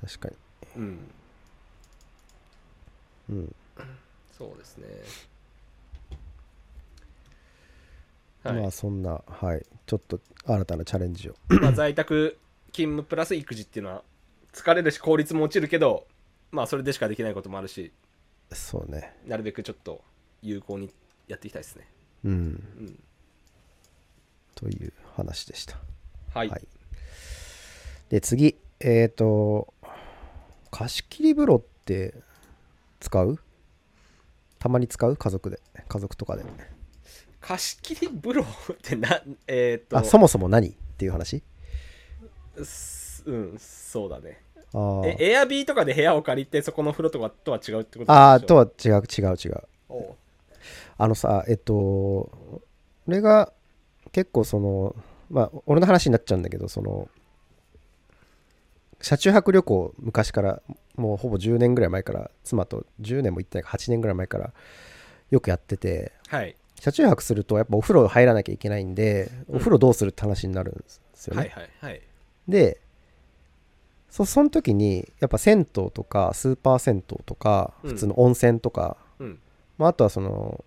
[0.00, 0.34] 確かに。
[0.76, 1.10] うん、
[3.28, 3.54] うん。
[4.36, 4.86] そうですね。
[8.42, 9.64] はい、まあそんなはい。
[9.86, 11.36] ちょっと新たなチャレンジを。
[11.60, 12.38] まあ在宅
[12.72, 14.02] 勤務プラス育児っていうのは
[14.52, 16.06] 疲れるし効率も落ちるけど
[16.50, 17.92] まあそれでしかできないこともあるし
[18.52, 19.14] そうね。
[19.26, 20.02] なるべくちょっと
[20.42, 20.90] 有効に
[21.28, 21.86] やっていきたいですね。
[22.24, 22.32] うん。
[22.32, 22.36] う
[22.82, 22.98] ん。
[24.54, 25.76] という話でした。
[26.34, 26.66] はい、はい。
[28.08, 28.56] で次。
[28.80, 29.72] えっ、と
[30.70, 32.14] 貸し切り風呂って
[32.98, 33.38] 使う？
[34.58, 35.16] たまに使う？
[35.16, 35.60] 家族で。
[35.88, 36.44] 家族とかで。
[37.40, 39.98] 貸し切り風呂ってな えーっと。
[39.98, 41.42] あそもそも何っていう話？
[42.64, 44.42] すうんそうだね。
[44.72, 50.16] あエアビーとかで部屋を借りてそこの風呂とかとは違うってことあーとは違う違う違う。
[50.96, 52.30] あのさえっと
[53.08, 53.52] 俺が
[54.12, 54.94] 結構その
[55.30, 57.08] まあ俺の話になっちゃうんだけどその
[59.00, 60.62] 車中泊旅行昔から
[60.96, 64.52] もうほぼ10年ぐらい前から妻と10年も行ってないか8年ぐらい前から
[65.30, 66.56] よくやっててはい。
[66.80, 69.56] 車中泊するとやっぱお風呂入らなきゃいけないんで、うん。
[69.56, 70.82] お風呂どうするって話になるんで
[71.14, 72.02] すよね、はいはいはい。
[72.48, 72.80] で
[74.08, 77.90] そその時にやっぱ銭湯とかスーパー銭湯とかうん。
[77.90, 79.38] 普通の温泉とか、うん。
[79.78, 80.64] まあ、あとはその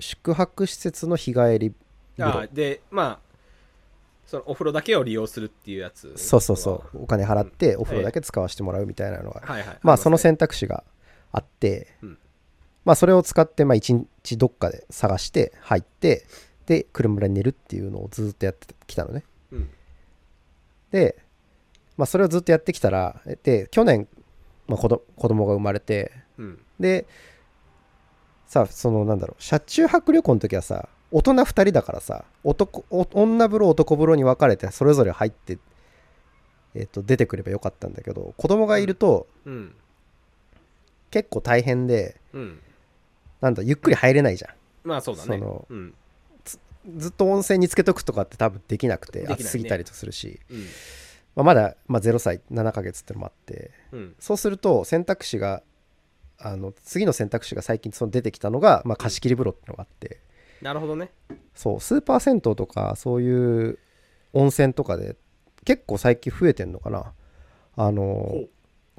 [0.00, 1.74] 宿泊施設の日帰り
[2.16, 2.40] 風呂。
[2.40, 3.27] あでまあ
[4.28, 7.02] そのお風呂だけを利用するっていうやつそうそうそう。
[7.04, 7.78] お金払ってん。
[7.78, 9.62] お風呂だけ使わせてもらうみたいなのが、はい。
[9.62, 9.78] はい。
[9.82, 10.84] まあそのせ選択肢が
[11.32, 12.18] あって、うん。
[12.84, 16.26] まあそれを使ってまあ一日どっかで探して入って
[16.66, 19.24] で車で寝るっていうのをずっとやってきたのね。
[19.50, 19.70] うん。
[20.90, 21.16] で、
[21.96, 24.08] まあ、それをずっとやってきたらで去年、
[24.66, 26.58] まあ、子ど子供が生まれてうん。
[26.78, 27.06] で
[28.46, 35.58] さそのなんだろう車中泊旅行の時はさ大人2人だからさ男お女風呂男風呂に分かれてそれぞれ入って、
[36.74, 39.74] えっと出てくればよかったんだけど子供がいるとうん。
[41.10, 42.60] 結構大変でうん。
[43.40, 44.50] なんだゆっくり入れないじゃん。
[44.84, 45.38] まあそうだね。
[45.38, 45.94] そのうん。
[46.96, 49.26] ずっと温泉につけとくとかって多分できなくてね。
[49.28, 50.66] 暑すぎたりとするし、うん。
[51.36, 54.14] まあ、まだ、まあ、0歳7ヶ月ってのもあってうん。
[54.18, 55.62] そうすると選択肢が
[56.38, 60.20] あの次の選択肢が最近その出てきたのが、まあ、貸し切り風呂ってのがあって、
[60.62, 61.10] なるほどね。
[61.54, 63.78] そうスーパー銭湯とかそういう
[64.32, 65.16] 温泉とかで
[65.64, 67.12] 結構最近増えてんのかな。
[67.76, 68.44] あの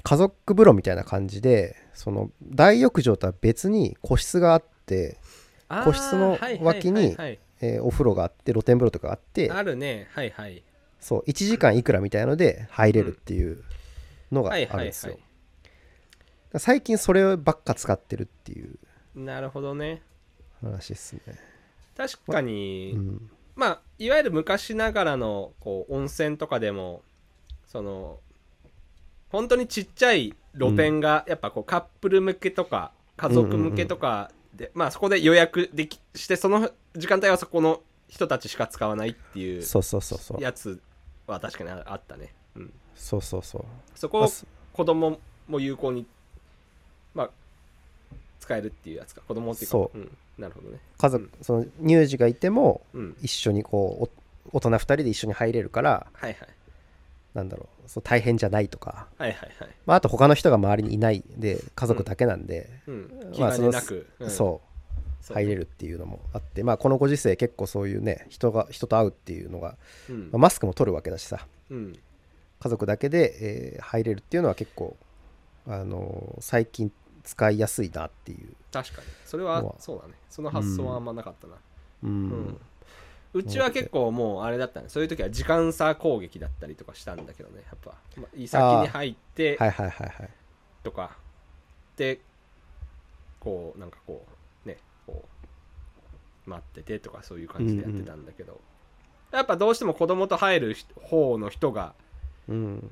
[0.02, 5.18] 家族風呂みたいな感じでその大浴場とは別に個室があって、
[5.84, 7.16] 個室の脇に
[7.80, 10.08] お風呂があって露天風呂とかあってはいあるね。
[10.14, 10.62] はいはい。
[11.00, 13.62] そう1時間いくらみたいので入れるっていう
[14.30, 15.18] のがあるんですよ、
[16.56, 18.78] 最近そればっか使ってるっていう
[19.16, 20.02] いなるほどね。
[20.60, 21.20] 話ですね、
[22.00, 27.02] 確かに、うん、まあいわゆる昔ながらのこう温泉とかでも
[27.66, 28.18] その
[29.28, 40.42] 本当にちっちゃい露店がやっぱこうカップル向けとか家族向けとかで、まあそこで予約できしてその時間帯はそこの人たちしか使わないっていうそうそうそうそう。
[40.42, 40.80] やつ
[41.26, 43.64] は確かにああったね、うん、そうそうそう。
[43.94, 44.28] そこを
[44.72, 46.19] 子供も有効にまあ
[48.50, 49.20] 使えるっていうやつか。
[49.26, 49.98] 子供っていうか、そう。
[49.98, 50.78] ん、なるほどね。
[50.98, 53.16] 家族、その乳児がいてもうん。
[53.22, 54.04] 一緒にこう
[54.52, 56.48] お大人2人で一緒に入れるからはいはい。
[57.34, 57.88] なんだろう。
[57.88, 59.68] そう大変じゃないとか、はいはいはい。
[59.86, 63.30] まあ、あと他の人が周りにいないで家族だけなんで、うん。
[63.32, 64.30] 気まあ兼ねなく、うん。
[64.30, 65.24] そう。
[65.24, 66.64] そう入れるっていうのもあって。
[66.64, 69.76] まあこのご時世結構そういうね人が人と会うっていうのが、
[70.08, 70.30] うん。
[70.32, 71.46] まあマスクも取るわけだしさ。
[71.70, 71.98] うん。
[72.58, 74.96] 家族だけで、えー入れるっていうのは結構、
[75.66, 76.90] あのー最近
[77.30, 79.06] 使いやすいなっていう、確かに。
[79.24, 80.14] それはそうだね。
[80.28, 81.54] その発想はあんまなかったな。
[82.02, 82.10] うん。
[82.10, 82.60] うん、
[83.34, 84.88] うちは結構もうあれだったね。
[84.88, 87.62] そういう時は時間差攻撃だったりとかしたんだけどね。
[87.66, 90.30] やっぱ、まあ、先に入ってはいはいはいはい。
[90.82, 91.16] とか。
[91.96, 92.20] で
[93.38, 94.26] こうなんかこ
[94.64, 95.24] うねこ
[96.46, 98.60] う待っててとかそういう感じでやってたんだけど、
[99.30, 101.94] やっぱどうしても子供と入る方の人が
[102.48, 102.90] うん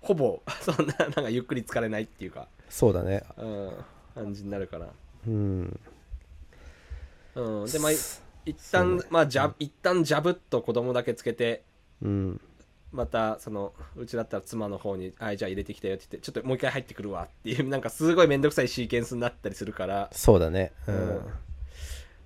[0.00, 0.86] ほぼそん。
[0.86, 3.22] ななんかゆっくり疲れないっていうか、そうだね。
[3.36, 3.72] うん、
[4.14, 4.88] 感じになるから。
[5.28, 5.80] うん。
[7.34, 7.96] うん、でまあい
[8.46, 11.64] 一旦、まあジャ一旦ジャブっと子供だけつけて
[12.00, 12.40] うん。
[12.92, 20.08] またそのうちだったら妻の方に「あじゃあ入れてきたよ」って言って「ちょっともう一回入ってくるわ」っていうなんかすごい面倒くさいシーケンスになったりするから。
[20.12, 20.72] そうだね。
[20.86, 21.22] うん、うん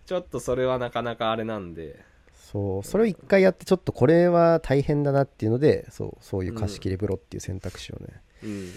[0.07, 1.99] ちょっとそれはなかなかあれなんで。
[2.33, 2.85] そう。
[2.85, 8.71] それを一回やってちょっとこれは大変だなっていうのでそうそういう貸し切り風呂っていう選択肢をね、うん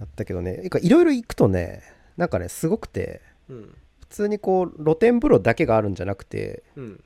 [0.00, 0.68] やったけどね。
[0.82, 1.82] いろいろ行くとね
[2.16, 7.04] なんかねすごくてうん普通にこう露天風呂だけがあるんじゃなくてうん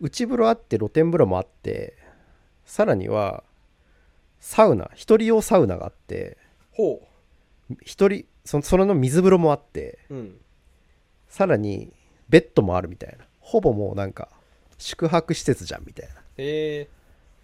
[0.00, 1.96] 内風呂あって露天風呂もあって
[2.64, 3.42] さらには
[4.40, 6.38] サウナ一人用サウナがあって
[6.72, 7.02] ほ
[7.82, 10.40] 一人そそれの水風呂もあってううん
[11.28, 11.92] さらに
[12.28, 13.24] ベッドもあるみたいな。
[13.40, 14.28] ほぼもうなんか
[14.78, 16.14] 宿泊施設じゃんみたいな。
[16.36, 16.88] へえ。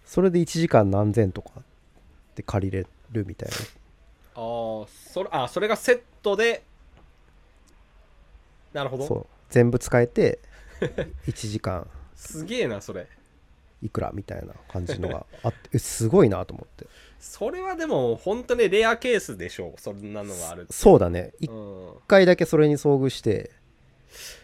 [0.05, 1.51] それで1時間何千とか
[2.35, 3.55] で借りれるみたいな
[4.35, 6.63] あーそれあそれがセットで。
[8.73, 9.07] なるほど。
[9.07, 9.25] そう。
[9.49, 10.39] 全部使えて
[11.27, 11.87] 1時間。
[12.15, 13.07] すげえなそれ。
[13.81, 16.87] いくらみたいな感じのがあって えすごいなと思って。
[17.19, 19.81] それはでも本当にレアケースでしょう。
[19.81, 21.33] そんなのがあるそうだね。
[21.41, 21.99] 1うん。
[22.07, 23.51] 回だけそれに遭遇して。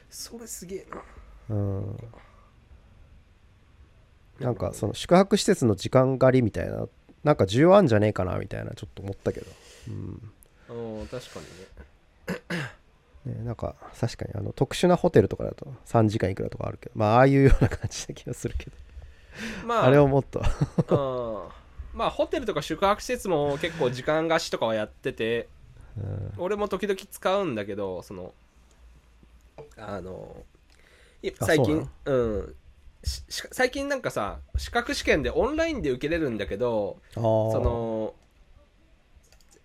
[0.09, 1.55] それすげえな。
[1.55, 1.97] うん。
[4.39, 6.87] なんかその宿泊施設の時間狩りみたいな
[7.23, 9.45] なんか需要あんじゃねえかなみたいなちょっと思ったけど、
[9.87, 10.31] うん。
[10.69, 11.45] うん確かに
[12.55, 12.71] ね。
[13.25, 18.71] ね、なんか確かにあの特殊なホテルとかだと3時間いくらとかあるけどまあああいうような感じな気がするけど。
[19.65, 19.85] まあ。
[19.85, 20.39] あれをもっと。
[20.89, 25.49] うんまあホテルとか宿泊施設も結構時間貸しとかはやってて
[25.97, 26.33] うん。
[26.37, 28.33] 俺も時々使うんだけどその
[29.77, 30.43] あの
[31.41, 32.55] 最近そうん。
[33.03, 38.13] 最近なんかさ資格試験でオンラインで受けれるんだけどその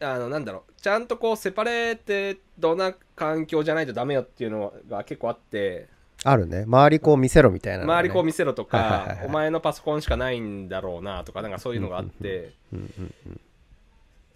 [0.00, 0.72] あのなんだろう。
[0.80, 5.88] ちゃんとこうセパレーテドな環境じゃないとダメよっていうのが結構あって。
[6.24, 6.64] あるね。
[6.66, 9.18] 周りこう見せろみたいなね、周りこう見せろとはいはいはいはい。
[9.18, 12.52] かお前のパソコンしかないんだろうなとかなんかそういうのがあって。
[12.72, 13.40] うんうんうん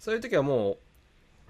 [0.01, 0.77] そういう時はもう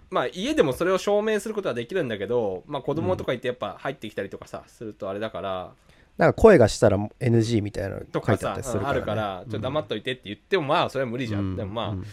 [0.10, 5.72] まあ家でもそれを証明することはできるんだけど、まあ、子供とかいてやっぱ入ってきたりとかさするとあれだから。
[6.18, 12.06] なんか声がしたら NG みたいなのとか書いてあっさたりするから、ね、あるからちょっと黙っといてって言ってもまあそれは無理じゃん、でもまあ、うん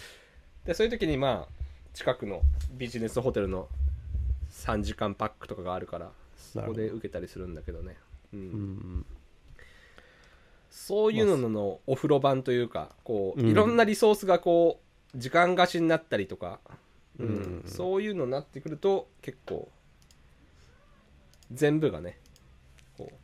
[0.65, 1.53] でそういう時にまあ
[1.99, 3.67] 近くのビジネスホテルの
[4.53, 7.97] 3時間パックとかがあるからそこで受けたりするんだけどね。
[8.33, 8.41] うん。
[8.41, 9.07] うん
[10.71, 13.49] そういうののお風呂版というかこううん。
[13.49, 14.81] いろんなリソースがこ
[15.13, 16.61] う時間貸しになったりとか、
[17.19, 17.27] うん。
[17.27, 19.69] うんそういうのになってくると結構
[21.51, 22.21] 全部がね
[22.97, 23.15] こう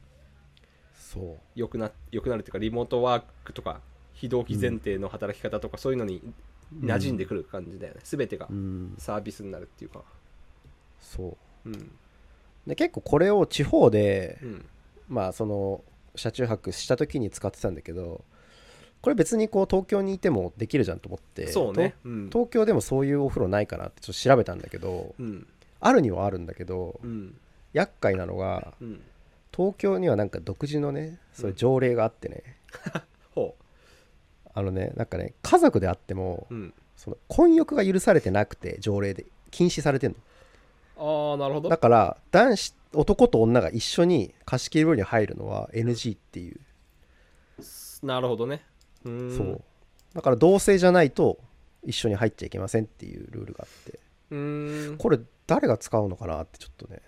[0.99, 1.37] そう。
[1.55, 3.81] 良くな良くなるというかリモートワークとか
[4.15, 6.21] 非同期前提の働き方とかそういうのに
[6.81, 8.95] 馴染んでくる感じだよね、全てがうん。
[8.99, 10.03] サービスになるっていうか。
[11.01, 11.69] そう。
[11.69, 11.91] うん。
[12.67, 14.65] で結構これを地方でうん。
[15.09, 15.83] まあその
[16.17, 18.25] 車中泊した時に使ってたんだけど
[19.03, 21.95] これ別にこう東京にいてもできるじゃんと思ってそうね。
[22.05, 22.31] うん。
[22.31, 25.47] と東京でもそういうお風呂ないかなってちょっと調べたんだけどうん。
[25.81, 27.37] あるにはあるんだけどうん。
[27.73, 29.03] 厄介なのがうん。
[29.55, 32.43] 東京にはなんか独自のねそういう条例があってね、
[32.93, 33.01] ほ
[34.55, 36.75] あのねなんかね家族であってもううん。
[36.97, 40.17] その混浴が許されてなくて条例で禁止されてんの。
[40.97, 41.69] ああなるほど。
[41.69, 46.61] だから男子男と女が一緒に貸し切り風呂に入るのは NG っていう、
[48.07, 48.65] なるほどね。
[49.05, 49.63] うそう。
[50.15, 51.39] だから同性じゃないと
[51.83, 53.99] 一緒に入っちゃいけませんっていうルールがあって。
[54.31, 54.97] うーん。
[54.97, 57.03] これ誰が使うのかなってちょっとね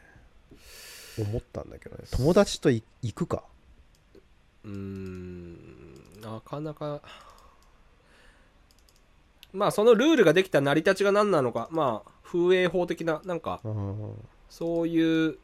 [1.18, 2.04] 思ったんだけどね。
[2.10, 3.44] 友達とい行くか。
[4.64, 5.56] うーん。
[6.20, 7.00] なかなか
[9.56, 14.12] まあそのルールができた成り立ちが何なのかまあ風営法的ななんかうん
[14.48, 15.38] そういう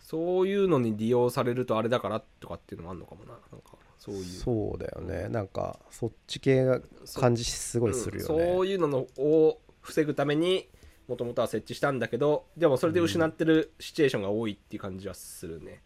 [0.00, 3.32] そういうのに利用されるとあれだからとかっていうのもあるのかもな。
[3.32, 4.24] なんかそういう。
[4.24, 5.28] そうだよね。
[5.28, 6.80] なんかそっち系が
[7.14, 8.38] 感じすごいするようん。
[8.38, 10.68] ね、そういうののを防ぐために
[11.08, 15.82] もともとは設置したんだけどでもそれで失ってるシチュエーションが多いっていう感じはするね、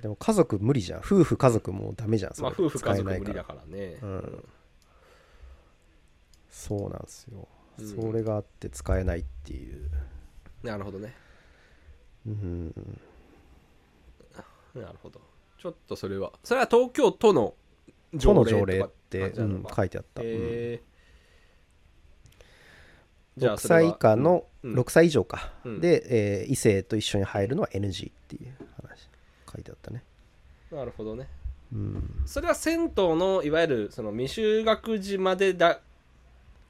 [0.00, 1.00] でも家族無理じゃん。
[1.00, 3.98] 夫婦家族もダメじゃんまあ夫婦家族無理だからね。
[4.02, 4.48] うん
[6.56, 7.46] そうなんですよ、
[7.78, 7.86] うん。
[7.86, 9.90] それがあって使えないっていう。
[10.62, 11.14] なるほどね。
[12.26, 13.00] うん。
[14.74, 15.20] なるほど。
[15.58, 17.54] ちょっとそれはそれは東京都の
[18.18, 20.28] 都の条条例とか例って、うん書いてあった、うん。
[20.28, 20.96] えー
[23.38, 24.74] 6歳以下の、うん。
[24.80, 25.80] 6歳以上か、うん。
[25.82, 29.10] で、えー異性と一緒に入るのは NG っていう話
[29.52, 30.02] 書いてあったね。
[30.72, 31.28] なるほどね。
[31.70, 32.22] うん。
[32.24, 35.80] それは銭湯のいわゆるその未就学児までだ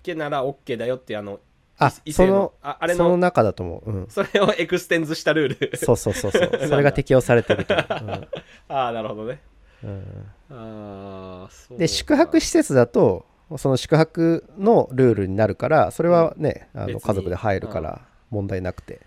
[0.07, 1.41] けなら OK だよってあの
[1.79, 5.77] あそのああれそのの中だと思う、うん、それを extends したルール。
[5.77, 6.51] そうそうそうそう。
[6.69, 7.75] それが適用されてると。
[7.75, 8.29] 思 う、
[8.69, 9.41] ああなるほどね。
[9.85, 9.91] うん。
[9.91, 16.95] うんああで宿泊施設だとその宿泊のルールになるからそれはね、あ別に。
[16.95, 19.01] の家族で入るから問題なくて、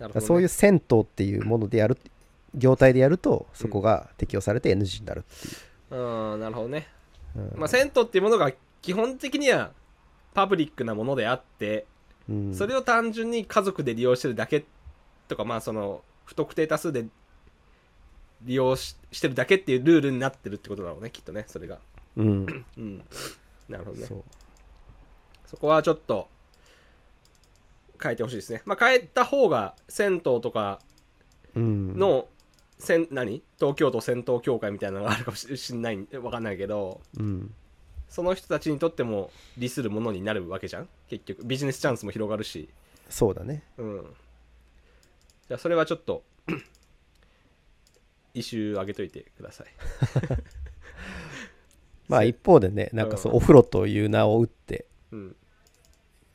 [0.00, 0.20] ね。
[0.20, 1.96] そういう銭湯っていうものでやる
[2.54, 6.40] 業態でやるとそこが適用されて NG になるっていう、うん。
[6.40, 6.86] なるほどね。
[7.34, 7.52] うん。
[7.56, 9.70] まあ銭湯っていうものが基本的には
[10.34, 11.86] パブリックなものであって
[12.28, 12.54] うん。
[12.54, 14.64] それを単純に家族で利用してるだけ
[15.28, 17.06] とかまあその不特定多数で
[18.42, 21.78] 利用ししてるだけっていうルールになってるってことだろうねきっとねそれが。
[22.16, 22.64] うん。
[22.78, 23.04] うん。
[23.68, 24.06] なるほどね。
[25.46, 26.28] そこはちょっと
[28.02, 28.62] 変えてほしいですね。
[28.64, 30.80] まあ変えた方が銭湯とか
[31.54, 31.98] うん。
[31.98, 32.28] の、
[32.78, 33.42] せん何？
[33.58, 37.00] 東京都銭湯協会みたいなのがあるかもししんないわかんないけど。
[37.18, 37.54] うん
[38.10, 40.88] その人たちにとっても利するものになるわけじゃん？
[41.08, 42.68] 結局ビジネスチャンスも広がるし。
[43.08, 43.62] そうだね。
[43.78, 44.02] うん。
[45.48, 46.22] じゃあそれはちょっと
[48.34, 49.66] イシュー上げといてください。
[52.08, 55.36] まあ一方でねなんかそううんお風呂という名を打ってうん。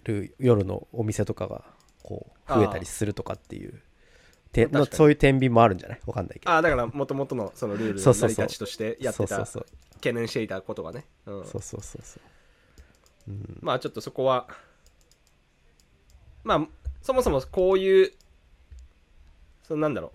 [0.05, 1.65] る夜のお店とかが
[2.03, 3.81] こう増えたりするとかっていう
[4.51, 4.97] てまあ確かに。
[4.97, 6.01] そういう天秤もあるんじゃない？
[6.05, 6.51] わかんないけど。
[6.51, 9.35] ああだからもともとのそのルールの成り立ちとしてやってた。
[9.37, 9.65] そうそう
[10.05, 12.19] 懸念していたことがね、うんそうそうそうそ
[13.27, 14.47] ううんまあちょっとそこは
[16.43, 16.67] まあ
[17.01, 18.13] そもそもこういう
[19.63, 20.11] そのなんだろ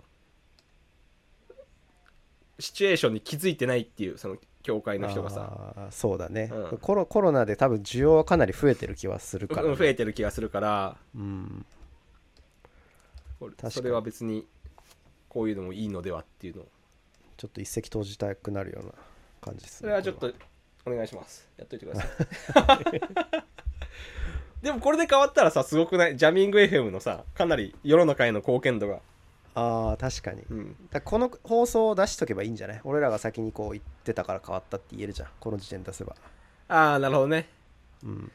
[2.57, 11.65] うシチュエーションに気づいてないっていうその教会の人がさそうだね、うんコロコロナで多分需要はかなり増えてる気はするから、うん増えてる気がするからうん
[13.69, 14.45] それは別に
[15.27, 16.67] こういうのもいいのではっていうのを
[17.37, 18.93] ちょっと一石投じたくなるような
[19.41, 20.31] 感じですねそれはちょっと
[20.85, 21.47] お願いします。
[21.57, 22.07] やっといてくださ
[22.93, 23.01] い。
[24.63, 26.17] でもこれで変わったらさすごくない？
[26.17, 28.99] ジャミング FM のさかなり世の中への貢献度が。
[29.53, 30.43] ああ確かに。
[30.49, 30.75] うん。
[30.91, 32.81] だこの放送を出しとけばいいんじゃない？
[32.83, 35.29] 俺らが先にこう言ってたから変わったって言えるじゃん。
[35.39, 36.15] この時点で出せば。
[36.67, 37.49] ああなるほどね。
[38.03, 38.31] うん。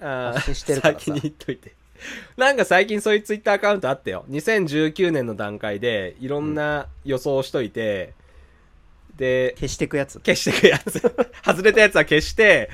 [0.00, 1.00] あ発信してるからさ。
[1.00, 1.74] 先に言っといて。
[2.36, 4.24] なんか最近そういうツイッターアカウントあったよ。
[4.28, 8.14] 2019年の段階でいろんな予想しといて、
[9.18, 10.20] で消していくやつ。
[10.20, 11.00] 消してくやつ。
[11.44, 12.70] 外れたやつは消して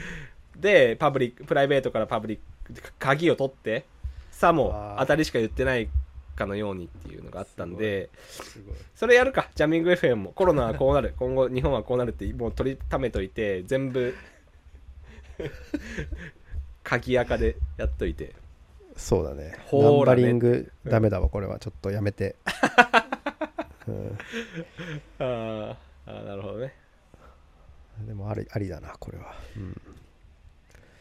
[0.57, 3.85] でパブリックプライベートからパブリック鍵を取って
[4.31, 5.89] さも当たりしか言ってない
[6.37, 8.11] かのようにっていうのがあったんで
[8.95, 9.49] それやるか。
[9.55, 10.33] ジャミング FM も。
[10.33, 11.15] コロナはこうなる。
[11.19, 14.15] 今後日本はこうなるってもう取りためといて全部
[16.83, 18.35] 鍵垢でやっといて。
[18.97, 19.57] そうだね。
[19.67, 20.23] ほーらね。
[20.23, 21.59] ナンバリングダメだわこれは。
[21.59, 22.37] ちょっとやめて、
[23.89, 24.19] うん、
[25.19, 25.77] あー
[26.07, 26.75] あーなるほどね。
[28.07, 29.81] でもありありだなこれは、うん、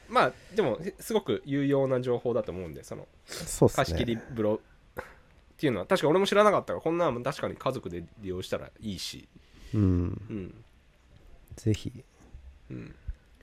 [0.07, 3.83] まあでもすごく有用な情報だと思うんでそのそうっすね。
[3.85, 4.61] 貸し切り風呂
[5.01, 9.27] っていうのは確か俺も知らなかったからこんなの確かに家族で利用したらいいし。
[9.73, 9.81] うん。
[10.29, 10.63] うん。
[11.55, 11.91] ぜひ。
[12.69, 12.95] うん。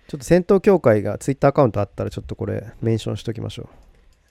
[0.07, 3.69] ちょっと戦闘協会がツイッターアカウントあったらちょっとこれメンションしときましょ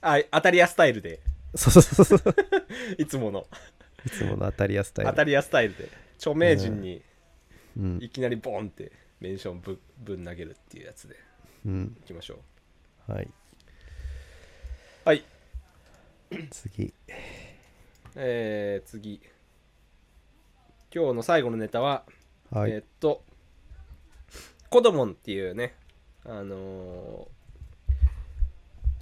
[0.02, 1.20] あ当たり屋スタイルで。
[1.52, 2.34] うそうそうそうそう。
[2.98, 3.46] いつもの。
[4.06, 5.10] いつもの当たりやスタイル。
[5.10, 5.88] 当たり屋スタイルで。
[6.18, 7.02] 著名人にうん
[8.00, 11.16] いきなりボンってメンションぶぶん投げるっていうやつで。
[11.66, 11.96] うん。
[12.00, 12.38] いきましょ
[13.06, 13.28] はい、う
[15.04, 15.24] はい。
[16.50, 16.92] 次。
[18.16, 19.20] えー、次。
[20.92, 22.04] 今日の最後のネタは、
[22.50, 23.22] はい、えーっと
[24.70, 25.74] コドモンっていうね
[26.24, 27.28] あの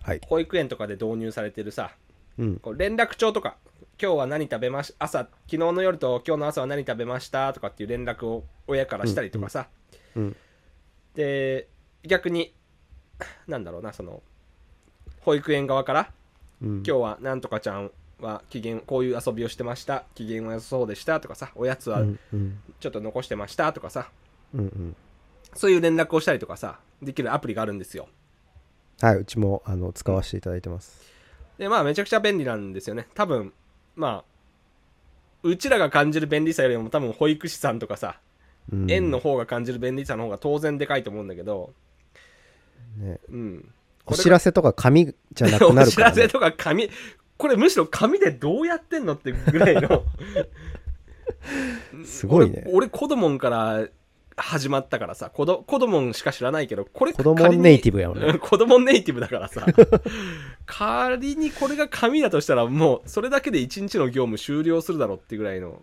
[0.02, 0.20] はい。
[0.20, 1.92] ー保育園とかで導入されてるさ
[2.38, 2.56] うん。
[2.56, 3.56] こう連絡帳とか
[4.00, 7.52] 今日は何食べまし朝昨日の夜と今日の朝は何食べました？
[7.52, 9.66] とかっていう連絡を親からしたりとかさ、
[10.14, 10.36] うん
[11.14, 11.66] で
[12.04, 12.54] 逆に
[13.48, 14.22] なんだろうなその
[15.22, 16.12] 保育園側から
[16.62, 16.68] うん。
[16.76, 17.90] 今日はなんとかちゃん
[18.20, 20.04] は機嫌こういう遊びをしてました。
[20.14, 21.18] 機嫌は良さそうでした。
[21.18, 22.58] とかさおやつはうんうん。
[22.78, 23.72] ちょっと残してました。
[23.72, 24.08] とかさ、
[24.54, 24.96] うんうん。
[25.54, 28.08] そういう連絡をしたりとかさできるアプリがあるんですよ。
[29.00, 31.00] はいうちもあの使わせていただいてます。
[31.58, 33.08] でまあめちゃくちゃ便利なんですよね。
[33.14, 33.52] 多分
[33.98, 34.24] まあ
[35.42, 38.18] うちらが感じる便利さよりも多分保育士さんとかさ
[38.72, 38.90] うん。
[38.90, 41.72] 園の方が感じる便利さの方が当然でかいと思うんだけど
[42.98, 43.18] ね。
[43.30, 43.74] うん。
[44.06, 46.88] お知らせとか紙じゃなくなおるから、ね、知らせとか紙
[47.36, 50.04] これむしろ紙でどうやってんのってぐらいの。
[52.04, 52.62] すごいね。
[52.66, 53.86] 俺俺子供から
[54.40, 58.26] 始まったからさ子ど子供しか知らないけどこれ子供ネイティブやもんね。
[58.26, 59.66] うん子供ネイティブだからさ。
[60.66, 65.82] 仮にこれが紙だとしたらもうそれだけで一日の業務終了するだろうってぐらいの。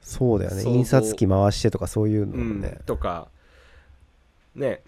[0.00, 0.62] そうだよね。
[0.62, 3.28] 印刷機回してとかそういうのうんもね、とか。
[4.54, 4.82] ね。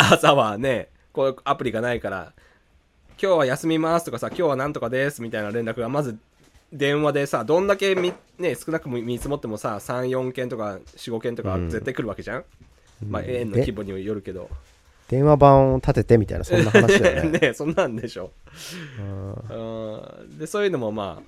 [0.00, 2.32] 朝はねこういうアプリがないから
[3.22, 6.18] 今日は休みますとかさ今日はなんとかですみたいな連絡がまず
[6.72, 11.70] 電話でさどんだけみ、ね、少なく見積もってもさ34件とか45件とかうん。
[11.70, 12.44] 絶対来るわけじゃん、
[13.02, 13.10] うん。
[13.10, 14.48] まあ園の規模によるけど。
[15.08, 17.38] 電話番を立ててみたいなそんな話だよね。
[17.50, 18.30] ねそんなんでしょ。
[18.98, 19.32] うん。
[19.32, 20.38] うん。
[20.38, 21.22] でそういうのもまあ、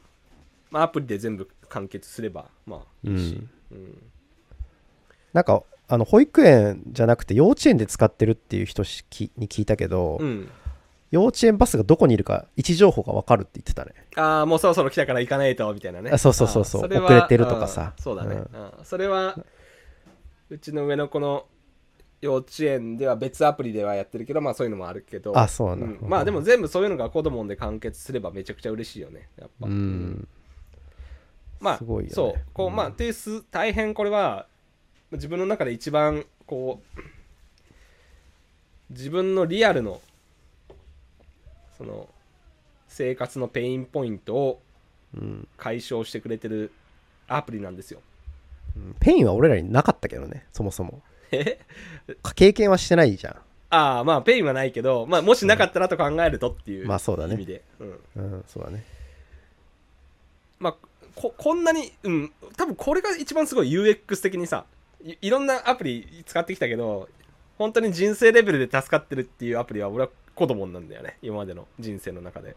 [0.70, 4.02] まあ、アプリで全部完結すればまあいいし、うん。
[5.32, 10.48] なんかあの保育園じゃなくて幼稚園で使ってるっていう人しきに聞いたけど、うん
[11.12, 13.92] 幼稚園バスがどこにいるか位置情報が分かるって言ってたね。
[14.16, 16.10] ああもうそろそろ来たから行かないとみたいなね。
[16.10, 16.84] あそうそうそうそう。
[16.86, 17.92] 遅れてるとかさ。
[17.96, 18.40] うんそうだね、うん。
[18.40, 18.72] うん。
[18.82, 19.38] それは
[20.48, 21.44] うちの上の子の
[22.22, 25.38] 幼稚園では別アプリではやってるけどまあそういうのもあるけど。
[25.38, 26.06] あそうなんだ。
[26.06, 26.08] ん。
[26.08, 29.28] まあでも全部そういうのが子供で完結すればめちゃくちゃ嬉しいよね。
[29.38, 30.26] やっぱ、うん。
[31.60, 32.14] まあすごいよね。
[32.14, 32.40] そう。
[32.54, 32.76] こう、うん。
[32.76, 34.46] まあっていうす大変これは
[35.10, 37.00] 自分の中で一番こう
[38.88, 40.00] 自分のリアルの
[41.82, 42.08] その
[42.86, 44.60] 生活の pain point を
[45.16, 46.70] うん解消してくれてる
[47.26, 48.00] アプリなんですよ。
[49.00, 51.02] ペインは俺らになかったけどねそもそも。
[51.32, 51.58] え？
[52.36, 53.36] 経験はしてないじゃ
[53.70, 57.34] ああまあ pain はないけど、まあ、もしなかったらと考えるとっていうまあそうだね。
[57.34, 57.88] 意味で、うん。
[57.88, 57.92] ん
[58.34, 58.84] うんそうだね。
[60.60, 60.76] まあ
[61.16, 62.32] ここんなにうん。
[62.56, 64.66] 多分これが一番すごい UX 的にさ
[65.04, 67.08] いいろんなアプリ使ってきたけど
[67.58, 71.18] 本当に人生レベルで助かってるっていうアプリは俺は子供なんだよね。
[71.22, 72.56] 今までの人生の中で、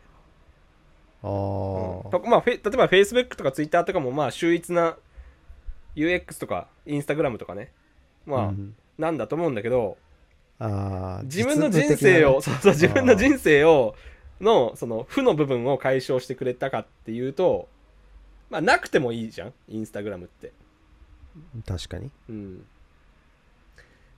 [1.23, 2.07] あうん。
[2.07, 4.97] あとまあ、フェ例えば Facebook とか Twitter とかもまあ秀逸な
[5.95, 7.71] UX とか Instagram とかね。
[8.26, 9.97] まあ、うんなんだと思うんだけど
[10.59, 11.23] あー。
[11.23, 13.95] 自分の人生を、そうそう自分の人生を
[14.39, 17.67] のその負の部分を解消してくれたかっていうと
[18.49, 20.53] まあなくてもいいじゃんインスタグラムって。
[21.67, 22.09] 確かに。
[22.30, 22.65] うん。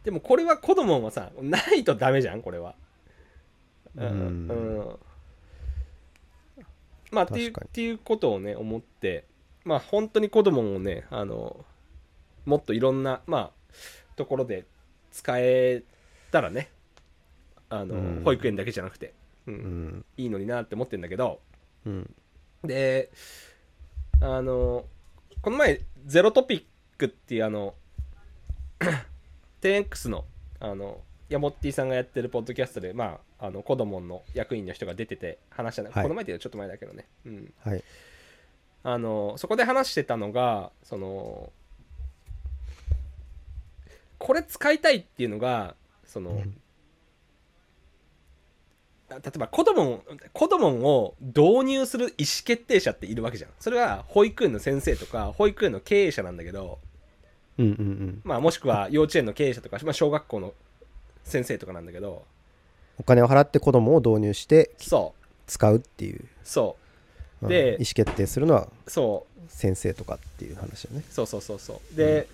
[0.04, 2.76] でもこれは子供はさないとダメじゃんこれは
[3.98, 5.00] うん、
[7.12, 9.26] まあっていうっていうことをね思って
[9.66, 11.66] まあ本当に子供もねあの
[12.46, 13.52] もっといろんなまあ
[14.16, 14.66] ところで
[15.12, 15.84] 使え
[16.32, 16.70] たらね
[17.70, 18.22] あの、うん。
[18.24, 19.14] 保育園だけじゃなくて、
[19.46, 19.54] うん。
[19.54, 20.06] うん。
[20.18, 21.40] いいのになって思ってんだけど
[21.86, 22.14] うん。
[22.64, 23.12] で
[24.20, 24.86] あの
[25.42, 26.64] この前ゼロトピッ
[26.98, 27.76] クっていうあの
[29.62, 30.26] 10X の
[30.60, 36.04] あのヤモッティさんがやってるポッドキャストでまああの子供の役員の人が出てて話したの、はい。
[36.04, 37.84] この前っていうのはちょっと前だけどね、うん、はい。
[38.84, 41.52] あのそこで話してたのがその
[44.18, 45.76] これ使いたいっていうのが
[46.06, 46.58] その、うん。
[49.10, 53.52] 例えば子供子供を導入する意思決定者っているわけじゃん。
[53.60, 56.80] それは保育園の先生とか保育園の経営者なんだけど、
[57.58, 58.22] うんうんうん。
[58.24, 60.54] まあ、もしくは幼稚園の経営者とか、まあ、小学校の
[61.24, 62.26] 先生とかなんだけど
[63.00, 65.28] お金を払って子供を導入してそう。
[65.48, 66.26] 使うっていう。
[66.44, 66.78] そ
[67.42, 67.46] う。
[67.46, 67.50] ん。
[67.50, 69.38] で意思決定するのはそう。
[69.50, 71.04] 先生とかっていう話よね。
[71.10, 71.96] そうそうそうそう。
[71.96, 72.28] で,、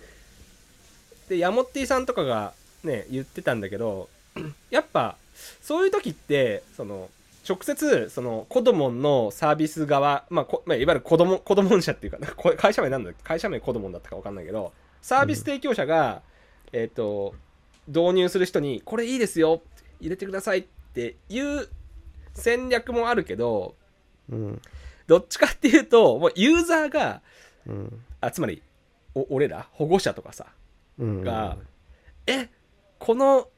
[1.28, 2.52] でヤモッティさんとかが
[2.82, 4.08] ね言ってたんだけど
[4.70, 5.16] やっぱ
[5.62, 7.08] そういう時ってその
[7.48, 12.18] 直接そのコドモンのサービス側、まあこまあ、いわゆる子供子供社っていうか
[12.56, 16.22] 会社名なんだ会社名コドモンだったか分かんないけどサービス提供者が、
[16.72, 17.34] えっ、と
[17.88, 19.60] 導入する人にこれいいですよ
[20.04, 21.68] 入れてくださいっていう
[22.34, 23.74] 戦略もあるけど
[24.30, 24.62] うん。
[25.06, 27.22] どっちかっていうともうユーザーが
[27.66, 28.04] うん。
[28.20, 28.62] あつまり
[29.14, 30.46] お俺ら保護者とかさ
[30.98, 31.22] うん。
[31.22, 31.56] が、
[32.26, 32.48] え
[32.98, 33.48] この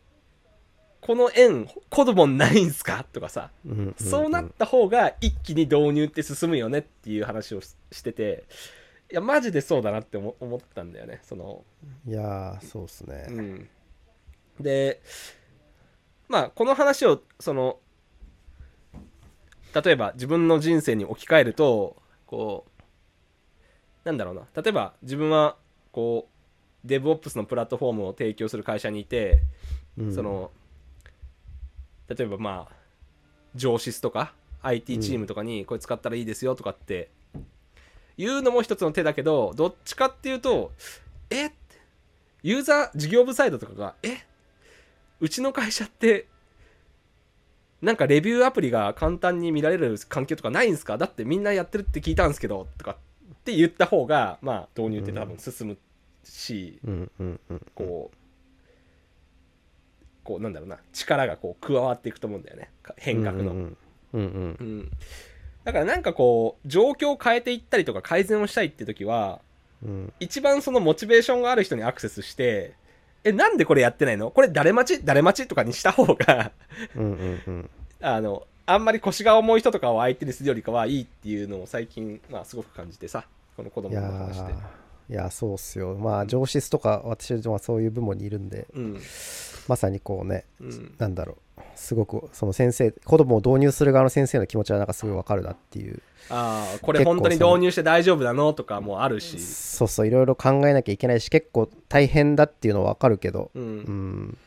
[1.00, 3.94] この円子供ないんすかとかさ、うん。
[3.96, 8.44] そうなった方が一気に導入って進むよねっていう話をししてて
[9.12, 11.62] いやマジでそうだなって思思ったんだよねその
[12.08, 13.26] いやーそうっすね。
[13.28, 13.68] うん。
[14.60, 15.00] で
[16.28, 17.78] まあこの話をその
[19.74, 21.96] 例えば自分の人生に置き換えると
[22.26, 22.82] こう
[24.04, 24.42] なんだろうな。
[24.54, 25.56] 例えば自分は
[25.92, 26.28] こ
[26.84, 29.42] う DevOps のプラットフォームを提供する会社にいて、
[29.98, 30.14] うん。
[30.14, 30.50] その
[32.08, 32.74] 例えばまあ
[33.56, 37.10] 上司とか IT チームとかにこれ使ったらいいですよとかって
[38.16, 40.72] 言うのも一つの手だけどどっちかっていうと
[41.30, 41.50] え？
[42.42, 44.18] ユーザー事業部サイドとかがえ？
[45.20, 46.26] うちの会社って
[47.82, 52.96] なんかレビューアプリが簡単に見られる環境とかないんですかだってみんなやってるって聞いたんですけどとかっ
[53.44, 55.78] て言った方がまあ導入って多分進む
[56.24, 56.80] し、
[57.74, 58.16] こう
[60.24, 62.70] こうなんだろうな力がこう加わっていくと思うんだよね。
[62.82, 63.76] か変革の、うん。
[64.12, 64.90] うん。
[65.62, 69.40] だからなんかこう状況を変えていったりとか改善をしたいって時は
[69.84, 70.12] うん。
[70.18, 72.74] 一番そのモチベーションがある人にアクセスして
[73.24, 74.30] えなんでこれやってないの？
[74.30, 75.04] これ誰待ち？
[75.04, 76.52] 誰待ちとかにした方が
[76.94, 77.70] うんうんうん。
[78.00, 83.24] あのあんまり腰が重い人とかを相手にするよりかはいいっていうのを最近まあすごく感じてさ
[83.56, 84.52] この子供の話で。
[84.52, 84.56] ー
[85.08, 85.94] いやそうっすよ。
[85.94, 89.00] まあ上司とか私はそういう部門にいるんでうん。
[89.68, 90.94] まさにこうねうん。
[90.98, 91.36] なんだろう
[91.74, 96.02] すごくその先生子供を導入する側の先生の気持ちはなんかすごいわかるなっていう。
[96.28, 99.38] ああこれ本当に導入して大丈夫なのとかもあるし。
[99.38, 103.50] そうそういろいろ考えなきゃいけないし結構大変だっていうのはわかるけど。
[103.54, 103.78] ううん。
[104.28, 104.38] ん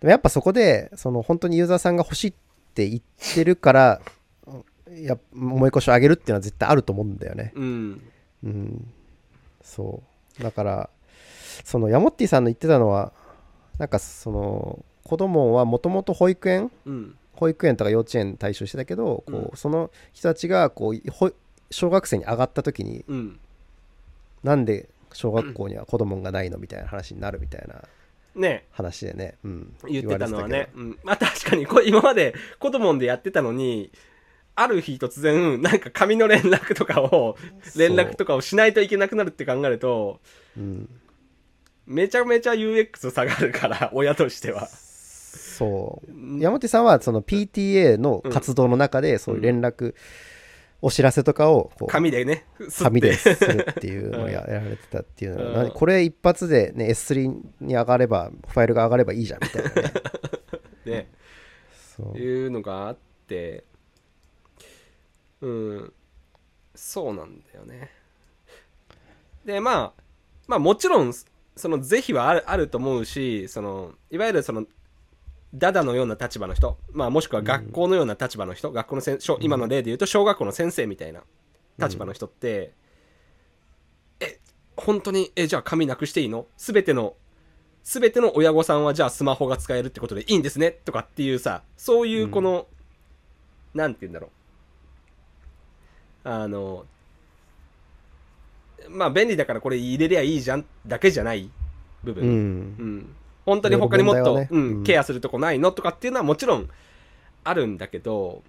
[0.00, 2.34] でもやっぱそこでその本当にユーザーさんが欲しいっ
[2.74, 3.02] て言っ
[3.34, 4.00] てるから
[4.94, 7.52] や重い腰を上げるっていうのは絶対あると思うんだよね。
[7.54, 8.02] うん。
[8.44, 8.88] うん。
[9.62, 10.02] そ
[10.38, 10.42] う。
[10.42, 10.90] だから
[11.64, 13.12] そのヤモッティさんの言ってたのは
[13.78, 17.14] なんかその子供はもともと保育園うん。
[17.34, 19.50] 保育園とか幼稚園対象してたけどこう、うん。
[19.54, 21.30] その人たちがこうほ
[21.70, 23.38] 小学生に上がった時にうん。
[24.42, 27.82] なんで小学校には子供がないのみたいな話になるみたいな
[28.34, 28.64] ね。
[28.72, 30.70] 話でね、うん、言ってたのはね。
[30.74, 33.90] うん、まあ確かにこれ今まで子供でやってたのに
[34.56, 37.36] ある日突然なんか紙の連絡とかを
[37.76, 40.20] 連絡とかをしないといけなくなるって考えると
[40.56, 40.88] うん、
[41.86, 44.68] めちゃめちゃ UX 下がるから親としては
[45.36, 46.40] そう。
[46.40, 49.94] 山手さんはその PTA の活動の中でそういう連絡、
[50.82, 52.44] お知らせとかを紙でね
[52.78, 59.92] 紙でするっていうのをややられてたっていうのは、これ一発で、ね、S3 に上がればファイルが上がればいいじゃんみたいなね。
[60.84, 61.10] ね。
[61.96, 62.18] そう。
[62.18, 63.64] いうのがあって
[65.40, 65.92] うん。
[66.74, 67.90] そうなんだよね。
[69.44, 70.02] でまあ
[70.46, 71.12] まあもちろん
[71.56, 74.66] その是非はあるあると思うしそのいわゆるその
[75.54, 81.22] ダダのような立場の人、まあ、もしくは学校のような立場の人、学校のせん小今の例で言うと小学校の先生みたいな
[81.78, 82.72] 立場の人って、
[84.20, 84.38] え
[84.76, 86.46] 本当にえじゃあ紙なくしていいの？
[86.56, 87.14] 全ての
[87.84, 90.72] 全ての親御さんはじゃあスマホが使えるってことでいいんですね？
[90.72, 92.66] とかっていうさそういうこの、
[93.72, 94.26] なんて言うんだろ
[96.24, 96.28] う。
[96.28, 96.84] あの
[98.88, 101.50] まあ便利だからこれ入れりゃいいじゃんだけじゃない
[102.02, 102.30] 部分、うん。
[102.30, 103.16] うん、
[103.46, 104.48] 本当に他にもっと、ね。
[104.50, 104.84] うんうん。
[104.84, 106.68] ケアするとこないのとかっていうのはもちろん
[107.44, 108.42] あるんだけど、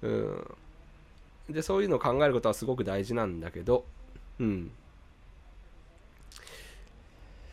[0.00, 0.56] うん。
[1.50, 3.84] でそういうのを考えることはすごく大事なんだけど、
[4.40, 4.70] うん、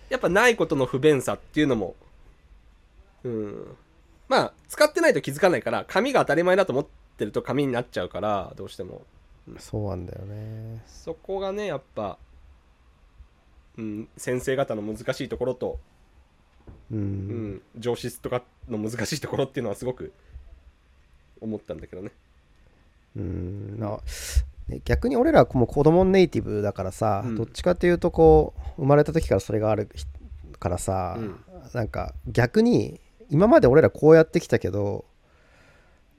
[0.10, 1.96] やっぱないことの不便さっていうのも、
[3.24, 3.76] うん、
[4.28, 6.86] まあ使ってないと気づかないから紙が当たり前だと思っ
[7.18, 9.04] てると紙になっちゃうからどうしても。
[9.60, 10.82] そうなんだよね。
[10.88, 12.18] そこがねやっぱ、
[13.78, 15.78] うん、先生方の難しいところと
[16.92, 20.14] うん、うん、上司とかの難しいところっていうのはすごく
[21.42, 22.12] 思ったんだけどね。
[23.16, 23.80] うん。
[23.80, 23.98] な
[24.68, 27.36] ね逆に俺らはもう子供ネイティブだからさ、うん。
[27.36, 30.06] どっちかっていうとこう生まれた時からそれがあるひ
[30.60, 31.40] からさ、うん。
[31.74, 33.00] なんか逆に
[33.30, 35.06] 今まで俺らこうやってきたけど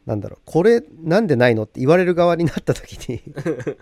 [0.07, 3.22] なんだろうこれなんでないのって言われる側になった時に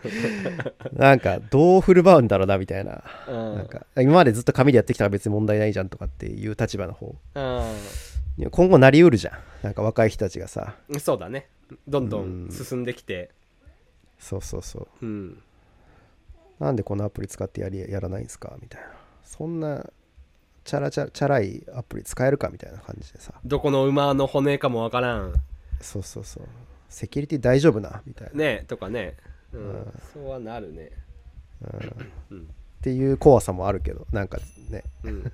[0.95, 3.57] なんかどう振る舞うんだろうなみたいな,、うん。
[3.57, 7.15] なんか今までずっと紙でやってきたら別に問題ないじゃんとかっていう立場の方。
[7.35, 9.39] う今後なりうるじゃん。
[9.63, 10.77] なんか若い人たちがさ。
[10.89, 11.49] んそうだね。
[11.89, 12.47] どんどうん。
[12.47, 13.31] ん進んできて。
[14.19, 14.87] そうそうそう。
[15.03, 15.43] うん。
[16.59, 18.89] なんでこのアプリ使ってやりやらないんですかみたいな。
[19.25, 19.85] そんな
[20.65, 23.35] チャラチャチャラいアプリ使えるかみたいな感じでさ。
[23.45, 25.35] どこの馬の骨かもわからん
[25.83, 26.45] そうそうそう。
[26.89, 29.17] セキュリティ大丈夫なみたいな、ねとかね。
[29.53, 29.61] うん。
[29.61, 29.93] うん。
[30.13, 30.91] そうはなるね。
[32.31, 32.43] うん、うん。
[32.43, 32.45] っ
[32.83, 34.39] ていう怖さもあるけどなんか
[34.71, 34.85] ね。
[35.05, 35.33] うん。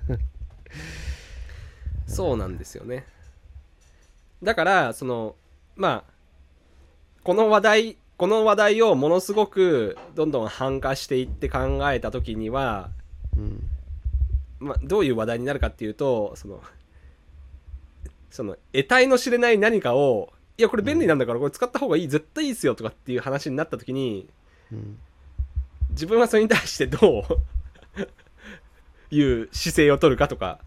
[2.07, 3.05] そうなんですよね。
[4.41, 5.35] だからその
[5.75, 6.13] まあ
[7.23, 12.89] この話題この話題をものすごくどんどん繁化していって考えた時には、
[13.37, 13.69] うん。
[14.59, 16.61] まあ、どういう話題になるかっていうとその
[18.29, 24.27] その得体の知れない何かをいやこれ便利なんだからこれ使った方がいい絶対いいっすよとかっていう話になった時に
[24.73, 24.99] うん。
[25.91, 27.23] 自分はそれに対してどう
[29.15, 30.59] いう姿勢を取るかとか。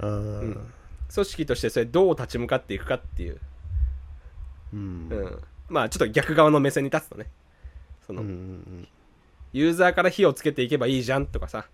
[0.00, 0.72] うんうん。
[1.12, 3.40] 組織としてそれどう立ち向かっていくかっていう、
[4.72, 5.08] うん。
[5.10, 7.26] うん、まあちょっと逆側の目線に立つとね。
[8.06, 8.88] その、うんうん
[9.52, 11.66] ユーザーから火をつけていけばいいじゃんとかさ。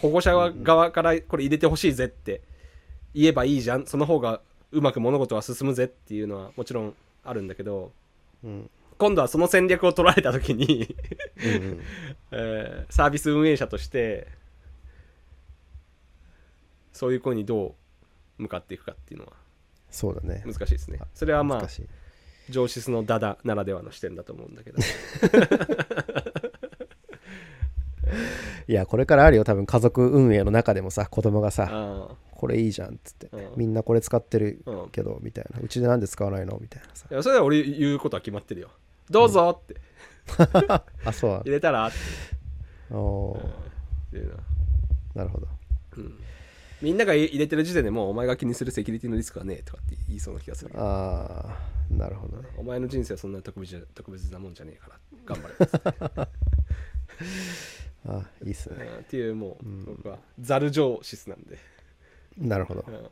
[0.00, 0.32] 保護者
[0.62, 2.42] 側からこれ入れてほしいぜって
[3.14, 3.86] 言えばいいじゃん。
[3.86, 6.94] その方がうまく物事は進むぜっていうのはもちろん
[7.24, 7.92] あるんだけど
[8.44, 8.70] うん。
[8.98, 10.94] 今度はその戦略を取られた時に、
[11.36, 11.80] うん
[12.32, 14.26] えーサービス運営者として
[16.92, 17.76] そういう声にど
[18.38, 19.32] う向かっていくかっていうのは
[19.90, 20.42] そうだね。
[20.44, 20.98] 難しいですね。
[21.14, 21.68] それはまあ
[22.50, 24.78] 上質のダダならではの視点だと思うんだけど。
[28.66, 29.44] いやこれからあるよ。
[29.44, 31.68] 多分家族運営の中でもさ子供がさ。
[31.70, 32.08] あ
[32.38, 33.48] これいいじゃんっつってうん。
[33.56, 35.58] みんなこれ使ってるけどみたいな。
[35.60, 37.06] うちでなんで使わないのみたいなさ。
[37.10, 38.70] いやそれは俺言うことは決まってるよ。
[39.10, 39.76] どうぞって。
[41.04, 41.30] あそう。
[41.44, 41.96] 入れたらって。
[42.94, 44.18] おー。
[44.18, 44.34] いうの。
[45.16, 45.48] なるほど。
[45.96, 46.14] うん。
[46.80, 52.48] みんなが入れてる時点でもうお前が気にするセキュリティのリスクはねえとかって言いそうな気がするああなるほどね。
[52.56, 55.54] お前の人生はそんな特別特別なもんじゃねえから頑張れ。
[58.06, 58.76] あいいっすね。
[58.76, 59.00] うん。
[59.00, 59.84] っていうもう、うん。
[59.84, 61.58] 僕はザル上質なんで、
[62.38, 62.84] なるほど。
[62.86, 63.06] うん。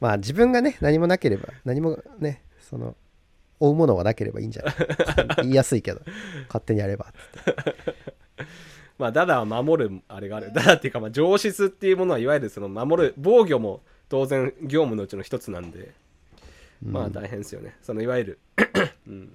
[0.00, 2.94] まあ自分がね何もなければ何もねその
[3.60, 4.74] 追うものはなければいいんじゃない？
[5.44, 6.00] 言いやすいけど
[6.48, 8.44] 勝手にやればって。
[8.98, 10.52] まあダダは守るあれがある。
[10.52, 15.92] ダダっていうかまあ上質っていうものはいわゆるその守る防御も当然業務のうちの一つなんで。
[16.84, 18.38] まあ大変ですよね、そのいわゆる、
[19.08, 19.32] うん、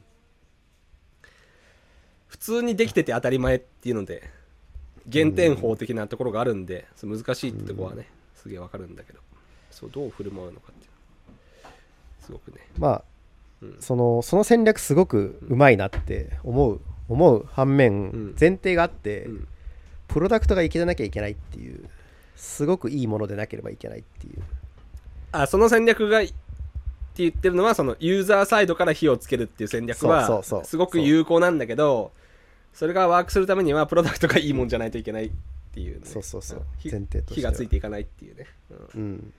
[2.28, 4.30] 普通にできてて当たり前っていうので
[5.08, 8.06] 減点法的なところがあるんで、そう難しいってとこはね、
[8.42, 9.20] すげえわかるんだけど。
[9.70, 10.92] そうどう振る舞うのかっていう。
[12.26, 12.58] すごくね。
[12.78, 13.04] まあ、
[13.62, 13.78] うん。
[13.80, 18.36] そのその戦略すごくうまいなって思う思う反面、ん。
[18.40, 19.48] 前提があって、うん。
[20.08, 21.90] プロダクトが生きてなきゃいけないっていう
[22.36, 24.42] すごくいいものでなければいけないっていう。
[25.32, 26.30] あその戦略がいっ
[27.14, 32.12] て言ってるのはそのユーザーサイドから火をつけるっていう戦略はすごく有効なんだけど
[32.74, 35.32] それがワークするためにはプロダクトがいいもんじゃないといけない
[35.72, 36.66] っていう、ね、そうそうそう。
[36.84, 38.48] 前提として火はがついていかないっていうね、
[38.94, 39.02] うん。
[39.02, 39.34] うん。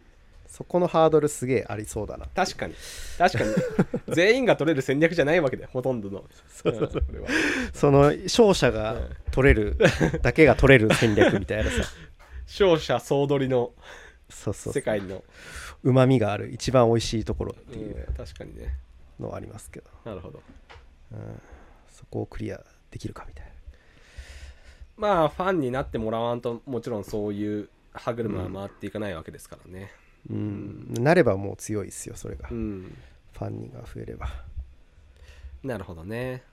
[0.47, 2.27] そこのハードルすげえありそうだな。
[2.35, 2.75] 確かに。
[3.19, 3.55] 確かに。
[4.15, 6.25] 全員が取れる戦略じゃないわけでほとんどの。
[6.49, 7.29] そうそうこれは。
[7.75, 9.17] その勝者がうん。
[9.31, 9.79] 取れる
[10.23, 11.83] だけが取れる戦略みたいなさ。
[12.47, 13.73] 勝者総取りの
[14.29, 15.25] そうそう世界の。
[15.85, 18.77] うまみがある一番美味しいところっていううん確かにね。
[19.19, 20.43] のはありますけど、なるほど。
[21.13, 21.43] うん、
[21.91, 22.61] そこをクリア
[22.91, 23.52] できるかみたいな
[25.03, 29.91] まあファンになってもらわんともちろんそういう歯車は回っていかないわけですからね。
[30.31, 32.97] うん、なればもう強いですよそれが、フうん。
[33.35, 34.29] ァンが増えれば。
[35.65, 36.45] なるほどね、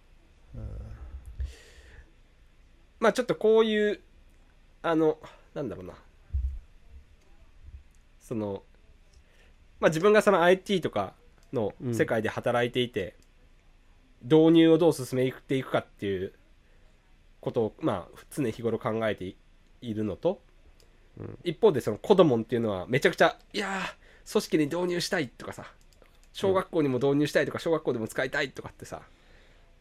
[2.99, 4.01] まあちょっとこういう
[4.81, 5.19] あの
[5.53, 5.93] なんだろうな。
[8.19, 8.63] その
[9.79, 11.13] まあ自分がその IT とか
[11.53, 13.15] の世界で働いていて、
[14.23, 16.33] 導入をどう進めていくかっていう
[17.41, 19.35] ことをまあ常日頃考えてい
[19.81, 20.41] いるのと、
[21.43, 25.65] 一方でその子供っていうのはめちゃくちゃいやー組織に導入したいとかさ
[26.33, 29.01] 小学校にも導入したいとか小学校でも使いたいとかってさ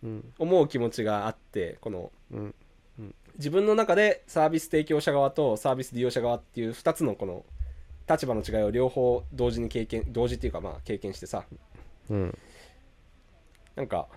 [0.03, 0.33] うん。
[0.39, 2.55] 思う気持ちがあってこのうん。
[3.37, 7.45] 自分の中でサービス提供者側とサービス利用者側っていう2つのこの
[8.11, 11.45] 立場の違いを両方同時に経験同時っていうかまあ経験してさ
[12.11, 12.39] うん。
[13.77, 14.09] なんか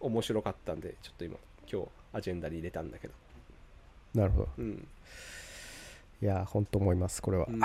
[0.00, 1.36] 面白かったんでちょっと今
[1.70, 3.14] 今日アジェンダに入れたんだけど。
[4.14, 4.48] なるほど。
[4.58, 4.86] うん、
[6.22, 7.60] いや本当思いますこれは、うん。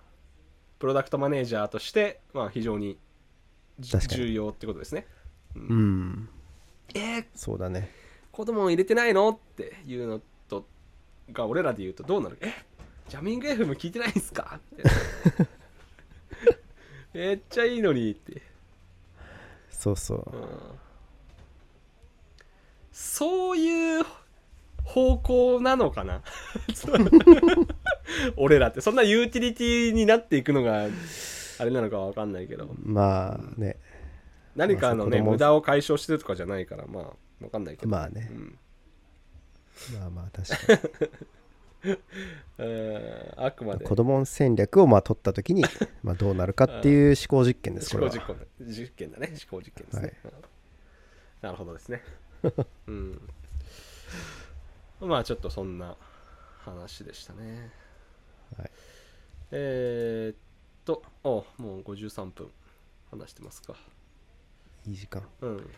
[0.80, 2.98] プロダクトマネージャーとして、まあ、非常に
[3.80, 5.08] 重要ってことですね。
[5.56, 6.30] うん。
[6.94, 7.92] えー、そうだね。
[8.32, 9.30] 子供を入れてないの？
[9.30, 10.66] っていうのと
[11.32, 12.38] が俺らで言うとどうなる？
[12.42, 12.54] え
[13.10, 14.60] ジャミング FM 聞いてないんすか？
[14.76, 14.84] って。
[17.18, 18.42] めっちゃいいのにって、
[19.72, 20.30] そうそう。
[20.32, 20.48] うん。
[22.92, 24.06] そういう
[24.84, 26.22] 方向なのかな？
[28.38, 28.82] 俺らって。
[28.82, 30.88] そんなユーティリティになっていくのが
[31.60, 32.70] あれなのかわかんないけど。
[32.84, 33.78] まあね。
[34.56, 37.04] 何かのねまあ無駄を解消してるとかじゃないからまあ
[37.44, 38.30] わかんないけど、まあね。
[38.32, 38.58] うん。
[40.00, 40.90] まあまあ確か
[42.58, 43.84] うん あくまで。
[43.84, 45.64] に子供戦略をまあ取った時に
[46.04, 48.12] まあどうなるかっていう思考実験ですこれは。
[48.12, 49.28] 思考実験実験だね。
[49.30, 50.32] 思考実験ですね、うん
[51.40, 52.02] なるほどですね。
[52.88, 53.22] うん。
[55.02, 55.96] まあちょっとそんな
[56.66, 57.72] 話でしたね
[58.58, 58.72] はい。
[59.52, 60.38] えー、っ
[60.86, 62.50] とおもう53分
[63.12, 63.76] 話してますか。
[64.88, 65.24] いい時間。
[65.42, 65.70] うん。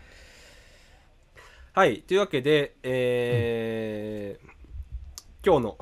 [1.73, 4.49] はいというわけでえー
[5.45, 5.77] 今日の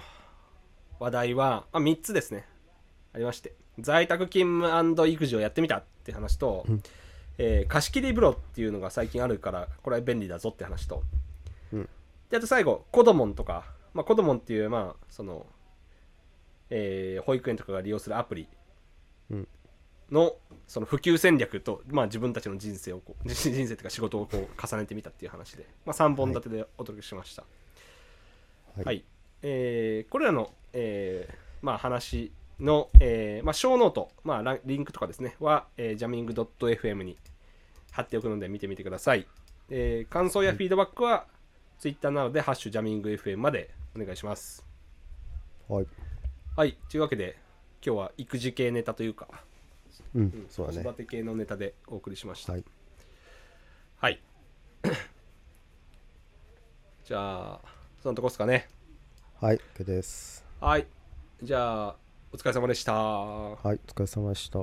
[0.99, 2.45] 話題は、あ、3つですね。
[3.13, 6.83] ありまして在宅勤務育児をやってみたって話と、うん。
[7.37, 11.03] えー貸し切り風呂っていうのが最近あるからこれは便利だぞって話と、
[11.73, 11.89] うん。
[12.29, 15.45] であと最後子どもんとか、まあ、子どもんっていうまあその、
[16.69, 18.47] えー保育園とかが利用するアプリ
[19.31, 19.47] うん。
[20.11, 20.35] の
[20.67, 27.43] その普及戦略と、まあ、自分たちの人生をこう 人生というか仕事をこう重ねてみたっていう話で、まあ、3本立てでお届けしました。
[27.43, 28.85] はい。
[28.85, 29.03] はい、
[29.41, 37.17] えーこれらの、えーまあ、話の、えーまあ、 show note、まあ、リンクとかですねは、えー、 Jamming.fm に
[37.91, 39.27] 貼っておくので見てみてください、
[39.69, 41.27] えー感想やフィードバックは、
[41.79, 44.65] ツイッターなので「ハッシュ Jamming FM」までお願いします。
[45.67, 45.87] はい
[46.57, 47.37] はいというわけで
[47.85, 49.27] 今日は育児系ネタというか、
[50.15, 50.83] うんうんそうだね。
[50.83, 52.53] 子育て系のネタでお送りしました。
[52.53, 52.63] はい。
[53.97, 54.19] はい。
[57.05, 57.59] じゃあ
[58.01, 58.67] そのとこですかね。
[59.39, 60.43] はい OK です。
[60.59, 60.87] はい。
[61.43, 61.95] じゃあ
[62.31, 62.95] お疲れ様でした。
[62.95, 64.57] はいお疲れ様でした